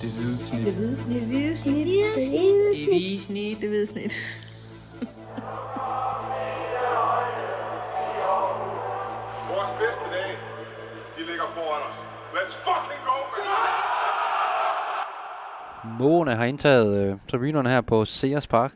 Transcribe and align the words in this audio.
Det 0.00 0.10
hvide 0.10 0.38
snit. 0.38 0.64
Det 0.64 0.74
hvide 0.74 0.96
snit. 0.96 1.20
Det 1.20 1.28
hvide 1.28 1.56
snit. 1.56 1.86
Det 1.86 1.86
hvide 1.86 2.14
Det 2.14 2.86
hvide 2.88 3.20
snit. 3.20 3.60
Det 3.60 3.68
hvide 3.68 3.86
snit. 3.86 4.12
Vores 9.52 9.70
bedste 9.80 10.04
dage, 10.14 10.36
de 11.16 11.22
ligger 11.26 11.44
foran 11.54 11.82
os. 11.88 11.96
Let's 12.34 12.54
fucking 12.66 13.02
go, 13.08 13.16
man! 13.32 13.44
Mågerne 15.98 16.34
har 16.34 16.44
indtaget 16.44 17.10
øh, 17.12 17.18
tribunerne 17.28 17.70
her 17.70 17.80
på 17.80 18.04
Sears 18.04 18.46
Park, 18.46 18.72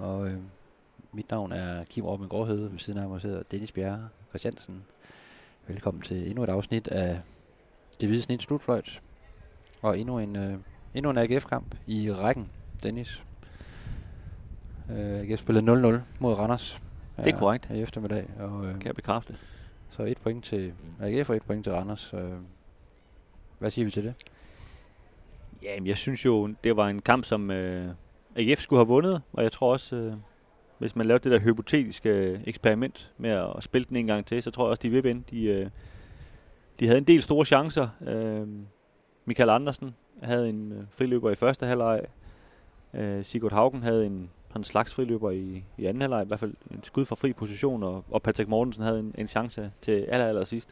og 0.00 0.26
øh, 0.28 0.36
mit 1.12 1.30
navn 1.30 1.52
er 1.52 1.84
Kim 1.84 2.04
Robben 2.04 2.28
Gårdhede. 2.28 2.72
Ved 2.72 2.78
siden 2.78 2.98
af 2.98 3.08
mig 3.08 3.20
sidder 3.20 3.42
Dennis 3.50 3.72
Bjerre 3.72 4.08
Christiansen. 4.28 4.82
Velkommen 5.66 6.02
til 6.02 6.28
endnu 6.28 6.42
et 6.44 6.48
afsnit 6.48 6.88
af 6.88 7.20
Det 8.00 8.08
Hvide 8.08 8.22
Snit 8.22 8.42
Slutfløjt. 8.42 9.00
Og 9.82 9.98
endnu 9.98 10.18
en, 10.18 10.36
øh, 10.36 10.54
endnu 10.94 11.10
en 11.10 11.18
AGF-kamp 11.18 11.74
i 11.86 12.12
rækken, 12.12 12.50
Dennis. 12.82 13.22
Øh, 14.90 15.20
AGF 15.20 15.38
spillede 15.40 15.66
0-0 15.66 16.00
mod 16.20 16.34
Randers. 16.34 16.82
Det 17.16 17.26
er 17.34 17.38
korrekt. 17.38 17.66
Her 17.66 17.76
i 17.76 17.82
eftermiddag. 17.82 18.26
Og, 18.40 18.66
øh, 18.66 18.72
Kan 18.72 18.86
jeg 18.86 18.94
bekræfte. 18.94 19.36
så 19.90 20.02
et 20.02 20.18
point 20.18 20.44
til 20.44 20.72
AGF 21.00 21.30
og 21.30 21.36
et 21.36 21.42
point 21.42 21.64
til 21.64 21.72
Randers. 21.72 22.14
Øh, 22.14 22.32
hvad 23.58 23.70
siger 23.70 23.84
vi 23.84 23.90
til 23.90 24.04
det? 24.04 24.14
Ja, 25.62 25.78
men 25.80 25.86
jeg 25.86 25.96
synes 25.96 26.24
jo, 26.24 26.54
det 26.64 26.76
var 26.76 26.88
en 26.88 27.02
kamp, 27.02 27.24
som 27.24 27.50
øh, 27.50 27.94
AGF 28.36 28.60
skulle 28.60 28.78
have 28.80 28.88
vundet, 28.88 29.22
og 29.32 29.42
jeg 29.42 29.52
tror 29.52 29.72
også, 29.72 29.96
øh, 29.96 30.14
hvis 30.78 30.96
man 30.96 31.06
lavede 31.06 31.22
det 31.24 31.32
der 31.32 31.38
hypotetiske 31.38 32.08
øh, 32.08 32.40
eksperiment 32.44 33.12
med 33.18 33.30
at 33.30 33.62
spille 33.62 33.86
den 33.88 33.96
en 33.96 34.06
gang 34.06 34.26
til, 34.26 34.42
så 34.42 34.50
tror 34.50 34.64
jeg 34.64 34.70
også, 34.70 34.80
de 34.82 34.90
vil 34.90 35.04
vinde. 35.04 35.22
De, 35.30 35.44
øh, 35.44 35.70
de 36.80 36.86
havde 36.86 36.98
en 36.98 37.04
del 37.04 37.22
store 37.22 37.44
chancer. 37.44 37.88
Øh, 38.06 38.48
Michael 39.24 39.50
Andersen 39.50 39.94
havde 40.22 40.48
en 40.48 40.72
øh, 40.72 40.84
friløber 40.90 41.30
i 41.30 41.34
første 41.34 41.66
halvleg. 41.66 42.00
Øh, 42.94 43.24
Sigurd 43.24 43.52
Haugen 43.52 43.82
havde 43.82 44.06
en, 44.06 44.30
en 44.56 44.64
slags 44.64 44.94
friløber 44.94 45.30
i, 45.30 45.64
i 45.78 45.86
anden 45.86 46.00
halvleg, 46.00 46.22
i 46.22 46.26
hvert 46.26 46.40
fald 46.40 46.54
en 46.70 46.80
skud 46.82 47.04
fra 47.04 47.16
fri 47.16 47.32
position, 47.32 47.82
og, 47.82 48.04
og 48.10 48.22
Patrick 48.22 48.48
Mortensen 48.48 48.84
havde 48.84 48.98
en, 48.98 49.14
en 49.18 49.28
chance 49.28 49.70
til 49.82 49.92
aller, 50.08 50.26
aller 50.26 50.44
sidst. 50.44 50.70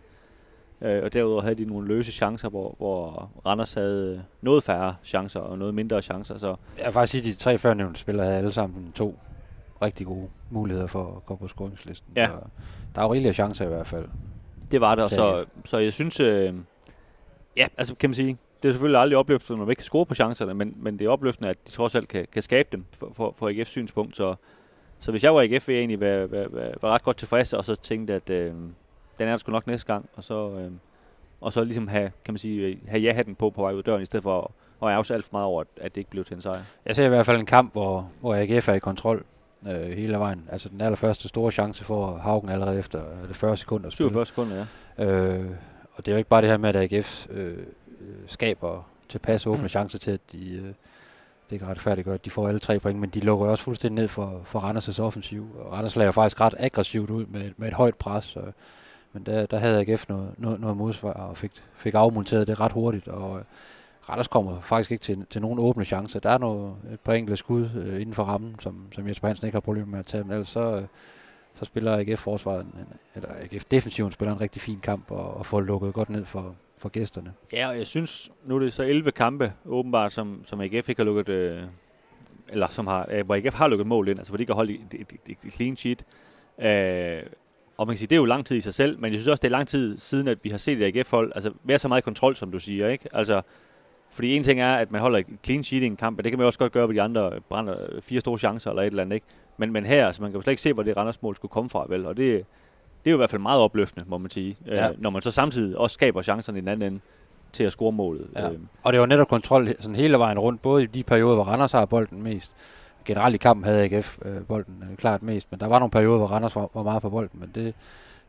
Øh, 0.83 1.05
og 1.05 1.13
derudover 1.13 1.43
havde 1.43 1.55
de 1.55 1.65
nogle 1.65 1.89
løse 1.89 2.13
chancer, 2.13 2.49
hvor, 2.49 2.75
hvor 2.79 3.31
Randers 3.47 3.75
havde 3.75 4.25
noget 4.41 4.63
færre 4.63 4.97
chancer 5.05 5.41
og 5.41 5.59
noget 5.59 5.75
mindre 5.75 6.03
chancer. 6.03 6.39
Så 6.39 6.57
Jeg 6.79 6.85
vil 6.85 6.93
faktisk 6.93 7.11
sige, 7.11 7.21
at 7.21 7.37
de 7.37 7.43
tre 7.43 7.59
førnævnte 7.59 8.01
spillere 8.01 8.27
havde 8.27 8.39
alle 8.39 8.53
sammen 8.53 8.93
to 8.93 9.19
rigtig 9.83 10.07
gode 10.07 10.29
muligheder 10.51 10.87
for 10.87 11.17
at 11.17 11.27
gå 11.27 11.37
på 11.37 11.49
scoringslisten. 11.49 12.13
Ja. 12.17 12.27
Så 12.27 12.37
der 12.95 13.01
er 13.01 13.05
jo 13.05 13.13
rigelige 13.13 13.33
chancer 13.33 13.65
i 13.65 13.69
hvert 13.69 13.87
fald. 13.87 14.09
det 14.71 14.81
var 14.81 14.95
Til 14.95 15.17
så, 15.17 15.45
så 15.65 15.79
jeg 15.79 15.93
synes, 15.93 16.21
øh, 16.21 16.55
ja, 17.57 17.67
altså 17.77 17.95
kan 17.95 18.11
man 18.11 18.15
sige, 18.15 18.39
det 18.63 18.69
er 18.69 18.73
selvfølgelig 18.73 19.01
aldrig 19.01 19.19
opløftende, 19.19 19.59
når 19.59 19.65
man 19.65 19.73
ikke 19.73 19.81
kan 19.81 19.85
score 19.85 20.07
på 20.07 20.15
chancerne, 20.15 20.55
men, 20.55 20.75
men 20.77 20.99
det 20.99 21.05
er 21.05 21.11
opløftende, 21.11 21.51
at 21.51 21.57
de 21.67 21.71
trods 21.73 21.95
alt 21.95 22.09
kan, 22.09 22.27
kan 22.33 22.43
skabe 22.43 22.69
dem 22.73 22.85
for, 22.93 23.13
for, 23.15 23.35
for 23.39 23.51
AGF's 23.51 23.65
synspunkt. 23.65 24.17
Så, 24.17 24.35
så 25.01 25.11
hvis 25.11 25.25
jeg 25.25 25.35
var 25.35 25.41
AGF, 25.41 25.69
ville 25.69 25.77
jeg 25.77 25.81
egentlig 25.81 26.01
være, 26.01 26.31
være, 26.31 26.53
være, 26.53 26.75
være 26.83 26.93
ret 26.93 27.03
godt 27.03 27.17
tilfreds, 27.17 27.53
og 27.53 27.65
så 27.65 27.75
tænkte, 27.75 28.15
at 28.15 28.31
øh, 28.31 28.47
den 29.19 29.29
er 29.29 29.31
der 29.31 29.37
sgu 29.37 29.53
nok 29.53 29.67
næste 29.67 29.87
gang, 29.87 30.09
og 30.17 30.25
så, 30.25 30.51
øh, 30.51 30.71
og 31.41 31.53
så 31.53 31.65
ligesom 31.65 31.89
have, 31.89 32.11
kan 32.25 32.35
man 32.35 32.39
sige, 32.39 32.79
have 32.89 33.01
ja-hatten 33.01 33.35
på 33.35 33.51
på 33.51 33.63
vej 33.63 33.73
ud 33.73 33.79
af 33.79 33.85
døren, 33.85 34.03
i 34.03 34.07
stedet 34.07 34.23
for 34.23 34.53
at, 34.83 34.89
ærge 34.89 35.15
alt 35.15 35.25
for 35.25 35.31
meget 35.33 35.47
over, 35.47 35.61
at, 35.61 35.67
at 35.81 35.95
det 35.95 36.01
ikke 36.01 36.11
blev 36.11 36.25
til 36.25 36.35
en 36.35 36.43
sejr. 36.43 36.63
Jeg 36.87 36.97
ser 36.97 37.05
i 37.05 37.09
hvert 37.09 37.27
fald 37.27 37.39
en 37.39 37.47
kamp, 37.47 37.73
hvor, 37.73 38.11
hvor 38.21 38.35
AGF 38.35 38.69
er 38.69 38.75
i 38.75 38.79
kontrol 38.79 39.25
øh, 39.69 39.91
hele 39.91 40.19
vejen. 40.19 40.49
Altså 40.53 40.69
den 40.69 40.81
allerførste 40.81 41.29
store 41.29 41.53
chance 41.53 41.85
for 41.85 42.17
Haugen 42.17 42.49
allerede 42.49 42.79
efter 42.79 43.01
øh, 43.23 43.29
det 43.29 43.37
40 43.37 43.57
sekunder. 43.57 43.91
47 43.91 44.27
sekunder, 44.27 44.67
ja. 44.99 45.05
Øh, 45.05 45.51
og 46.01 46.07
det 46.07 46.13
er 46.13 46.15
jo 46.15 46.19
ikke 46.19 46.29
bare 46.29 46.41
det 46.41 46.51
her 46.51 46.57
med, 46.57 46.75
at 46.75 46.93
AGF 46.93 47.27
øh, 47.31 47.59
øh, 48.01 48.15
skaber 48.27 48.83
tilpas 49.09 49.47
åbne 49.47 49.69
chancer 49.69 49.99
til, 49.99 50.11
at 50.11 50.21
de, 50.33 50.53
øh, 50.53 50.73
det 51.51 51.59
kan 51.59 51.69
retfærdiggøre, 51.69 52.15
at 52.15 52.25
de 52.25 52.31
får 52.31 52.49
alle 52.49 52.59
tre 52.61 52.79
point, 52.79 53.01
men 53.01 53.11
de 53.11 53.21
lukker 53.21 53.47
også 53.47 53.65
fuldstændig 53.65 54.03
ned 54.03 54.09
for, 54.09 54.41
for 54.45 54.61
Randers' 54.61 55.03
offensiv. 55.03 55.47
Og 55.59 55.73
Randers 55.73 55.97
laver 55.97 56.13
faktisk 56.13 56.41
ret 56.41 56.55
aggressivt 56.59 57.11
ud 57.11 57.27
med, 57.27 57.51
med 57.57 57.69
et 57.69 57.75
højt 57.75 57.95
pres, 57.95 58.37
øh, 58.37 58.43
men 59.13 59.27
der, 59.27 59.47
der 59.47 59.59
havde 59.59 59.81
AGF 59.81 60.09
noget, 60.09 60.31
noget, 60.39 60.61
noget 60.61 60.77
modsvar 60.77 61.13
og 61.13 61.37
fik, 61.37 61.53
fik 61.75 61.95
afmonteret 61.95 62.47
det 62.47 62.61
ret 62.61 62.73
hurtigt, 62.73 63.09
og 63.09 63.39
øh, 63.39 63.45
Randers 64.09 64.29
kommer 64.29 64.61
faktisk 64.61 64.91
ikke 64.91 65.05
til, 65.05 65.27
til 65.31 65.43
nogen 65.43 65.59
åbne 65.59 65.85
chancer. 65.85 66.21
Der 66.21 66.31
er 66.31 66.39
noget, 66.39 66.75
et 66.93 67.01
par 67.01 67.13
enkelte 67.13 67.37
skud 67.37 67.69
øh, 67.77 68.01
inden 68.01 68.15
for 68.15 68.25
rammen, 68.25 68.57
som, 68.61 68.87
som 68.95 69.09
Jesper 69.09 69.29
Hansen 69.29 69.47
ikke 69.47 69.57
har 69.57 69.61
problemer 69.61 69.87
med 69.87 69.99
at 69.99 70.07
tage, 70.07 70.25
men 70.25 70.33
ellers 70.33 70.49
så, 70.49 70.77
øh, 70.77 70.83
så 71.55 71.65
spiller 71.65 71.99
AGF-forsvaret, 71.99 72.67
eller 73.15 73.29
AGF-defensiven 73.29 74.13
spiller 74.13 74.33
en 74.33 74.41
rigtig 74.41 74.63
fin 74.63 74.81
kamp 74.83 75.11
og, 75.11 75.37
og 75.37 75.47
får 75.47 75.61
lukket 75.61 75.95
godt 75.95 76.11
ned 76.11 76.25
for, 76.25 76.55
for 76.79 76.89
gæsterne. 76.89 77.33
Ja, 77.53 77.69
og 77.69 77.79
jeg 77.79 77.87
synes, 77.87 78.31
nu 78.45 78.57
er 78.57 78.59
det 78.59 78.73
så 78.73 78.83
11 78.83 79.13
kampe, 79.13 79.53
åbenbart, 79.67 80.13
som, 80.13 80.43
som 80.47 80.61
AGF 80.61 80.89
ikke 80.89 81.01
har 81.01 81.05
lukket, 81.05 81.29
øh, 81.29 81.63
eller 82.49 82.69
som 82.69 82.87
har, 82.87 83.07
øh, 83.11 83.27
hvor 83.27 83.35
AGF 83.35 83.55
har 83.55 83.69
lukket 83.69 83.87
mål 83.87 84.09
ind, 84.09 84.19
altså 84.19 84.31
hvor 84.31 84.37
de 84.37 84.43
ikke 84.43 84.53
har 84.53 84.57
holdt 84.57 84.71
et, 84.71 85.01
et, 85.01 85.13
et, 85.27 85.37
et 85.47 85.53
clean 85.53 85.77
sheet. 85.77 86.05
Øh, 86.59 87.23
og 87.77 87.87
man 87.87 87.95
kan 87.95 87.99
sige, 87.99 88.09
det 88.09 88.15
er 88.15 88.21
jo 88.21 88.25
lang 88.25 88.47
tid 88.47 88.57
i 88.57 88.61
sig 88.61 88.75
selv, 88.75 88.99
men 88.99 89.13
jeg 89.13 89.21
synes 89.21 89.29
også, 89.29 89.41
det 89.41 89.49
er 89.49 89.57
lang 89.57 89.69
tid 89.69 89.97
siden, 89.97 90.29
at 90.29 90.39
vi 90.43 90.51
har 90.51 90.59
set 90.59 90.83
et 90.83 90.97
AGF-hold, 90.97 91.33
altså 91.35 91.53
være 91.65 91.79
så 91.79 91.89
meget 91.89 92.05
kontrol, 92.05 92.37
som 92.37 92.53
du 92.53 92.59
siger, 92.59 92.89
ikke? 92.89 93.09
Altså, 93.13 93.43
fordi 94.11 94.37
en 94.37 94.43
ting 94.43 94.61
er, 94.61 94.75
at 94.75 94.91
man 94.91 95.01
holder 95.01 95.19
et 95.19 95.27
clean 95.45 95.65
sheet 95.65 95.83
i 95.83 95.87
en 95.87 95.97
kamp, 95.97 96.19
og 96.19 96.25
det 96.25 96.33
kan 96.33 96.39
man 96.39 96.47
også 96.47 96.59
godt 96.59 96.73
gøre, 96.73 96.87
hvor 96.87 96.93
de 96.93 97.03
andre 97.03 97.41
brænder 97.49 97.77
fire 98.01 98.21
store 98.21 98.39
chancer 98.39 98.71
eller 98.71 98.83
et 98.83 98.87
eller 98.87 99.03
andet, 99.03 99.15
ikke? 99.15 99.27
Men, 99.61 99.73
men 99.73 99.87
her, 99.87 100.07
altså, 100.07 100.23
man 100.23 100.31
kan 100.31 100.39
jo 100.39 100.43
slet 100.43 100.53
ikke 100.53 100.63
se, 100.63 100.73
hvor 100.73 100.83
det 100.83 100.97
Randers 100.97 101.23
mål 101.23 101.37
skulle 101.37 101.51
komme 101.53 101.71
fra, 101.71 101.87
vel? 101.89 102.07
Og 102.07 102.17
det, 102.17 102.47
det 103.05 103.07
er 103.07 103.11
jo 103.11 103.17
i 103.17 103.23
hvert 103.23 103.31
fald 103.31 103.43
meget 103.43 103.61
opløftende, 103.61 104.07
må 104.09 104.19
man 104.19 104.31
sige. 104.31 104.57
Ja. 104.67 104.89
Øh, 104.89 104.95
når 105.03 105.11
man 105.11 105.23
så 105.23 105.31
samtidig 105.31 105.79
også 105.79 105.95
skaber 105.95 106.23
chancerne 106.23 106.59
i 106.59 106.61
den 106.61 106.69
anden 106.69 106.93
ende 106.93 107.01
til 107.53 107.65
at 107.65 107.73
score 107.73 107.93
målet. 107.93 108.27
Ja. 108.37 108.51
Øh, 108.51 108.59
Og 108.83 108.93
det 108.93 109.01
var 109.01 109.07
netop 109.07 109.29
kontrol 109.29 109.69
sådan 109.79 109.97
hele 109.97 110.19
vejen 110.19 110.39
rundt, 110.39 110.63
både 110.63 110.83
i 110.83 110.87
de 110.87 111.03
perioder, 111.03 111.35
hvor 111.35 111.45
Randers 111.45 111.73
har 111.73 111.85
bolden 111.85 112.23
mest. 112.23 112.53
Generelt 113.05 113.35
i 113.35 113.39
kampen 113.39 113.65
havde 113.65 113.85
AGF 113.85 114.19
øh, 114.25 114.43
bolden 114.45 114.85
øh, 114.91 114.97
klart 114.97 115.23
mest, 115.23 115.47
men 115.51 115.61
der 115.61 115.67
var 115.67 115.79
nogle 115.79 115.91
perioder, 115.91 116.19
hvor 116.19 116.27
Randers 116.27 116.57
var, 116.57 116.69
var 116.75 116.83
meget 116.83 117.03
på 117.03 117.11
bolden, 117.11 117.41
men 117.41 117.51
det, 117.55 117.75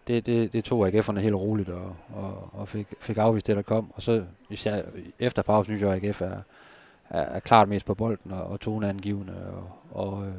det, 0.08 0.26
det, 0.26 0.54
det 0.54 0.64
tog 0.64 0.88
AGF'erne 0.88 1.20
helt 1.20 1.36
roligt 1.36 1.70
og, 1.70 1.96
og, 2.14 2.50
og 2.54 2.68
fik, 2.68 2.88
fik 3.00 3.18
afvist 3.18 3.48
det, 3.48 3.56
der 3.56 3.62
kom. 3.62 3.92
Og 3.96 4.02
så 4.02 4.24
især 4.50 4.82
efter 5.20 5.42
pausen, 5.42 5.66
synes 5.78 5.82
jeg, 5.82 5.92
at 5.92 6.04
AGF 6.04 6.22
er, 6.22 6.38
er, 7.10 7.22
er 7.22 7.40
klart 7.40 7.70
mest 7.70 7.86
på 7.86 7.94
bolden 7.94 8.32
og, 8.32 8.44
og 8.44 8.60
toneangivende 8.60 9.34
og, 9.54 10.08
og, 10.08 10.24
øh, 10.28 10.34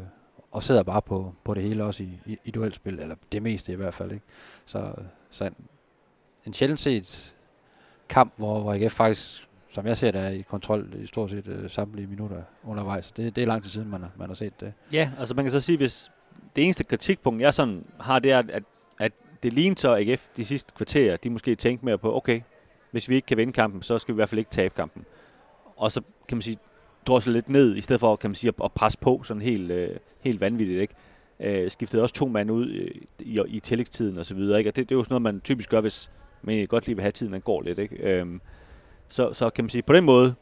og 0.53 0.63
sidder 0.63 0.83
bare 0.83 1.03
på, 1.03 1.35
på 1.45 1.55
det 1.55 1.63
hele 1.63 1.85
også 1.85 2.03
i, 2.03 2.21
i, 2.27 2.39
i 2.45 2.51
duelspil, 2.51 2.99
eller 2.99 3.15
det 3.33 3.43
meste 3.43 3.73
i 3.73 3.75
hvert 3.75 3.95
fald. 3.95 4.13
Ikke? 4.13 4.25
Så, 4.67 4.95
så 5.31 5.45
en, 5.45 5.55
en 6.47 6.53
sjældent 6.53 6.81
set 6.81 7.35
kamp, 8.09 8.33
hvor, 8.37 8.61
hvor 8.61 8.75
AGF 8.75 8.93
faktisk, 8.93 9.49
som 9.71 9.87
jeg 9.87 9.97
ser 9.97 10.11
det, 10.11 10.21
er 10.21 10.29
i 10.29 10.43
kontrol 10.43 10.95
i 10.95 11.07
stort 11.07 11.31
set 11.31 11.47
øh, 11.47 11.71
samtlige 11.71 12.07
minutter 12.07 12.43
undervejs. 12.65 13.13
Det, 13.13 13.37
det 13.37 13.43
er 13.43 13.47
lang 13.47 13.63
tid 13.63 13.71
siden, 13.71 13.91
man 13.91 14.01
har, 14.01 14.11
man 14.17 14.29
har 14.29 14.35
set 14.35 14.61
det. 14.61 14.73
Ja, 14.93 15.11
altså 15.19 15.35
man 15.35 15.45
kan 15.45 15.53
så 15.53 15.61
sige, 15.61 15.77
hvis 15.77 16.11
det 16.57 16.65
eneste 16.65 16.85
kritikpunkt, 16.85 17.43
jeg 17.43 17.55
sådan 17.55 17.85
har, 18.01 18.19
det 18.19 18.33
er, 18.33 18.39
at, 18.39 18.65
at, 18.99 19.13
det 19.43 19.53
ligner 19.53 19.77
så 19.79 19.95
AGF 19.97 20.27
de 20.37 20.45
sidste 20.45 20.73
kvarterer, 20.77 21.17
de 21.17 21.31
måske 21.31 21.55
tænkte 21.55 21.85
mere 21.85 21.99
på, 21.99 22.17
okay, 22.17 22.41
hvis 22.91 23.09
vi 23.09 23.15
ikke 23.15 23.27
kan 23.27 23.37
vinde 23.37 23.53
kampen, 23.53 23.83
så 23.83 23.99
skal 23.99 24.15
vi 24.15 24.17
i 24.17 24.19
hvert 24.19 24.29
fald 24.29 24.39
ikke 24.39 24.51
tabe 24.51 24.75
kampen. 24.75 25.05
Og 25.77 25.93
så 25.93 26.03
kan 26.29 26.37
man 26.37 26.43
sige, 26.43 26.59
drosle 27.07 27.33
lidt 27.33 27.49
ned, 27.49 27.77
i 27.77 27.81
stedet 27.81 28.01
for 28.01 28.17
kan 28.17 28.31
man 28.31 28.35
sige, 28.35 28.49
at, 28.59 28.65
at 28.65 28.73
presse 28.73 28.99
på 28.99 29.21
sådan 29.25 29.43
helt, 29.43 29.71
øh, 29.71 29.97
helt 30.21 30.41
vanvittigt, 30.41 30.81
ikke? 30.81 30.95
Øh, 31.41 31.71
skiftede 31.71 32.03
også 32.03 32.15
to 32.15 32.27
mand 32.27 32.51
ud 32.51 32.69
øh, 32.69 32.91
i, 33.19 33.41
i 33.47 33.61
tillægstiden 33.61 34.19
og 34.19 34.27
så 34.27 34.35
videre, 34.35 34.59
ikke? 34.59 34.71
Og 34.71 34.77
det, 34.77 34.89
det 34.89 34.95
er 34.95 34.99
jo 34.99 35.05
sådan 35.05 35.13
noget, 35.13 35.23
man 35.23 35.41
typisk 35.41 35.71
gør, 35.71 35.81
hvis 35.81 36.11
man 36.43 36.67
godt 36.67 36.87
lige 36.87 36.97
vil 36.97 37.03
have 37.03 37.13
tiden, 37.13 37.33
den 37.33 37.41
går 37.41 37.63
lidt, 37.63 37.79
ikke? 37.79 37.97
Øhm, 37.97 38.41
så, 39.09 39.33
så 39.33 39.51
kan 39.51 39.65
man 39.65 39.71
sige, 39.71 39.83
på 39.83 39.93
den 39.93 40.05
måde, 40.05 40.35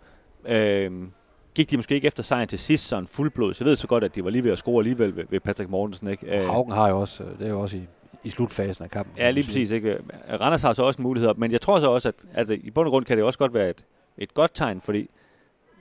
øhm, 0.44 1.12
gik 1.54 1.70
de 1.70 1.76
måske 1.76 1.94
ikke 1.94 2.06
efter 2.06 2.22
sejren 2.22 2.48
til 2.48 2.58
sidst 2.58 2.88
sådan 2.88 3.06
fuldblod. 3.06 3.54
Så 3.54 3.64
jeg 3.64 3.68
ved 3.68 3.76
så 3.76 3.86
godt, 3.86 4.04
at 4.04 4.14
de 4.14 4.24
var 4.24 4.30
lige 4.30 4.44
ved 4.44 4.52
at 4.52 4.58
score 4.58 4.80
alligevel 4.80 5.16
ved, 5.16 5.24
ved 5.30 5.40
Patrick 5.40 5.70
Mortensen. 5.70 6.08
Ikke? 6.08 6.36
Øh. 6.36 6.44
Haugen 6.44 6.72
har 6.72 6.88
jo 6.88 7.00
også, 7.00 7.24
øh, 7.24 7.38
det 7.38 7.46
er 7.46 7.50
jo 7.50 7.60
også 7.60 7.76
i, 7.76 7.82
i 8.24 8.30
slutfasen 8.30 8.84
af 8.84 8.90
kampen. 8.90 9.18
Ja, 9.18 9.30
lige 9.30 9.44
præcis. 9.44 9.70
Ikke? 9.70 9.98
Randers 10.40 10.62
har 10.62 10.72
så 10.72 10.82
også 10.82 10.98
en 10.98 11.02
mulighed, 11.02 11.34
men 11.36 11.52
jeg 11.52 11.60
tror 11.60 11.80
så 11.80 11.90
også, 11.90 12.08
at, 12.08 12.14
at 12.32 12.50
i 12.50 12.70
bund 12.70 12.86
og 12.86 12.90
grund 12.90 13.04
kan 13.04 13.16
det 13.16 13.24
også 13.24 13.38
godt 13.38 13.54
være 13.54 13.70
et, 13.70 13.84
et 14.18 14.34
godt 14.34 14.50
tegn, 14.54 14.80
fordi 14.80 15.10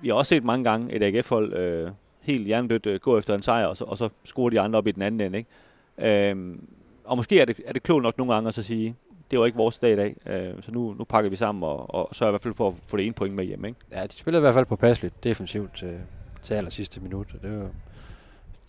vi 0.01 0.07
har 0.07 0.15
også 0.15 0.29
set 0.29 0.43
mange 0.43 0.63
gange 0.63 0.93
et 0.93 1.03
AGF-hold 1.03 1.53
øh, 1.53 1.91
helt 2.21 2.45
hjernedødt 2.45 2.85
øh, 2.85 2.99
gå 2.99 3.17
efter 3.17 3.35
en 3.35 3.41
sejr, 3.41 3.65
og 3.65 3.77
så, 3.77 3.85
og 3.85 3.97
så 3.97 4.09
score 4.23 4.51
de 4.51 4.59
andre 4.59 4.77
op 4.77 4.87
i 4.87 4.91
den 4.91 5.01
anden 5.01 5.21
ende. 5.21 5.37
Ikke? 5.37 6.31
Øh, 6.31 6.55
og 7.03 7.17
måske 7.17 7.39
er 7.39 7.45
det, 7.45 7.61
er 7.65 7.73
det 7.73 7.83
klogt 7.83 8.03
nok 8.03 8.17
nogle 8.17 8.33
gange 8.33 8.47
at 8.47 8.53
så 8.53 8.63
sige, 8.63 8.95
det 9.31 9.39
var 9.39 9.45
ikke 9.45 9.57
vores 9.57 9.77
dag 9.77 9.93
i 9.93 9.95
dag, 9.95 10.15
øh, 10.25 10.63
så 10.63 10.71
nu, 10.71 10.95
nu 10.97 11.03
pakker 11.03 11.29
vi 11.29 11.35
sammen 11.35 11.63
og, 11.63 11.95
og 11.95 12.09
sørger 12.11 12.31
i 12.31 12.33
hvert 12.33 12.41
fald 12.41 12.53
for 12.53 12.67
at 12.67 12.73
få 12.87 12.97
det 12.97 13.05
ene 13.05 13.13
point 13.13 13.35
med 13.35 13.45
hjem. 13.45 13.65
Ikke? 13.65 13.79
Ja, 13.91 14.03
de 14.03 14.15
spiller 14.15 14.39
i 14.39 14.41
hvert 14.41 14.53
fald 14.53 14.65
påpasseligt 14.65 15.23
defensivt 15.23 15.75
til, 15.75 15.97
til 16.41 16.53
aller 16.53 16.71
sidste 16.71 16.99
minut. 16.99 17.27
og 17.33 17.41
Det 17.41 17.53
er, 17.53 17.67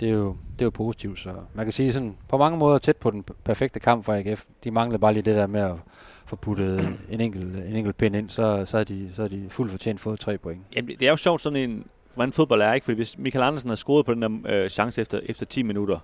det, 0.01 0.09
er 0.09 0.13
jo, 0.13 0.37
det 0.53 0.63
er 0.63 0.67
jo 0.67 0.71
positivt, 0.71 1.19
så 1.19 1.35
man 1.55 1.67
kan 1.67 1.73
sige 1.73 1.93
sådan, 1.93 2.17
på 2.29 2.39
mange 2.39 2.59
måder 2.59 2.79
tæt 2.79 2.97
på 2.97 3.11
den 3.11 3.25
perfekte 3.45 3.81
kamp 3.81 4.05
for 4.05 4.13
AGF. 4.13 4.45
De 4.65 4.71
manglede 4.71 4.99
bare 4.99 5.13
lige 5.13 5.23
det 5.23 5.37
der 5.37 5.47
med 5.47 5.61
at 5.61 5.77
få 6.31 6.37
puttet 6.37 6.99
en 7.11 7.21
enkelt, 7.21 7.57
en 7.57 7.77
enkelt 7.77 7.97
pind 7.97 8.17
ind, 8.17 8.29
så, 8.29 8.65
så, 8.67 8.79
er 8.79 8.85
de, 8.85 9.11
så 9.15 9.23
er 9.23 9.29
de 9.29 9.47
fuldt 9.49 9.71
fortjent 9.71 10.01
fået 10.01 10.21
tre 10.21 10.39
point. 10.39 10.63
Jamen, 10.77 10.97
det 10.99 11.07
er 11.07 11.11
jo 11.11 11.17
sjovt 11.17 11.43
sådan 11.43 11.71
en, 11.71 11.87
hvordan 12.15 12.33
fodbold 12.33 12.63
er, 12.63 12.73
ikke? 12.73 12.85
Fordi 12.85 12.97
hvis 12.97 13.19
Michael 13.19 13.43
Andersen 13.43 13.71
havde 13.71 13.81
scoret 13.81 14.07
på 14.07 14.15
den 14.15 14.23
der 14.23 14.31
øh, 14.47 14.69
chance 14.69 15.01
efter, 15.01 15.21
efter 15.23 15.47
10 15.47 15.63
minutter, 15.63 15.99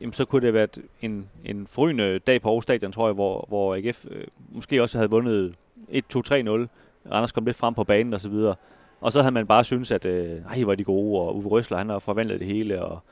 jamen, 0.00 0.12
så 0.12 0.24
kunne 0.24 0.40
det 0.40 0.46
have 0.46 0.54
været 0.54 0.78
en, 1.02 1.28
en 1.44 1.66
forrygende 1.66 2.18
dag 2.18 2.42
på 2.42 2.48
Aarhus 2.48 2.62
Stadion, 2.62 2.92
tror 2.92 3.08
jeg, 3.08 3.14
hvor, 3.14 3.44
hvor 3.48 3.74
AGF 3.76 4.06
øh, 4.10 4.24
måske 4.52 4.82
også 4.82 4.98
havde 4.98 5.10
vundet 5.10 5.54
1-2-3-0. 5.90 6.66
Anders 7.10 7.32
kom 7.32 7.44
lidt 7.44 7.56
frem 7.56 7.74
på 7.74 7.84
banen 7.84 8.14
og 8.14 8.20
så 8.20 8.28
videre. 8.28 8.54
Og 9.00 9.12
så 9.12 9.22
havde 9.22 9.34
man 9.34 9.46
bare 9.46 9.64
synes 9.64 9.90
at 9.90 10.04
øh, 10.04 10.40
ej, 10.50 10.62
hvor 10.62 10.72
er 10.72 10.76
de 10.76 10.84
gode, 10.84 11.20
og 11.20 11.36
Uwe 11.36 11.48
Røsler, 11.48 11.78
han 11.78 11.88
har 11.88 11.98
forvandlet 11.98 12.40
det 12.40 12.48
hele, 12.48 12.82
og 12.82 13.02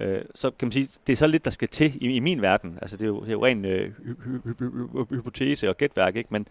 øh, 0.00 0.22
så 0.34 0.50
kan 0.50 0.66
man 0.66 0.72
sige, 0.72 0.88
det 1.06 1.12
er 1.12 1.16
så 1.16 1.26
lidt, 1.26 1.44
der 1.44 1.50
skal 1.50 1.68
til 1.68 2.04
i, 2.04 2.16
i 2.16 2.20
min 2.20 2.42
verden. 2.42 2.78
Altså, 2.82 2.96
det 2.96 3.02
er 3.02 3.08
jo, 3.08 3.20
det 3.20 3.28
er 3.28 3.32
jo 3.32 3.44
ren 3.44 3.64
øh, 3.64 3.92
hy, 4.04 4.14
hy, 4.24 4.38
hy, 4.44 4.62
hy, 4.62 5.16
hypotese 5.16 5.68
og 5.68 5.76
gætværk, 5.76 6.16
ikke? 6.16 6.28
Men, 6.30 6.46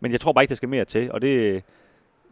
men 0.00 0.12
jeg 0.12 0.20
tror 0.20 0.32
bare 0.32 0.44
ikke, 0.44 0.50
der 0.50 0.56
skal 0.56 0.68
mere 0.68 0.84
til, 0.84 1.12
og 1.12 1.22
det, 1.22 1.62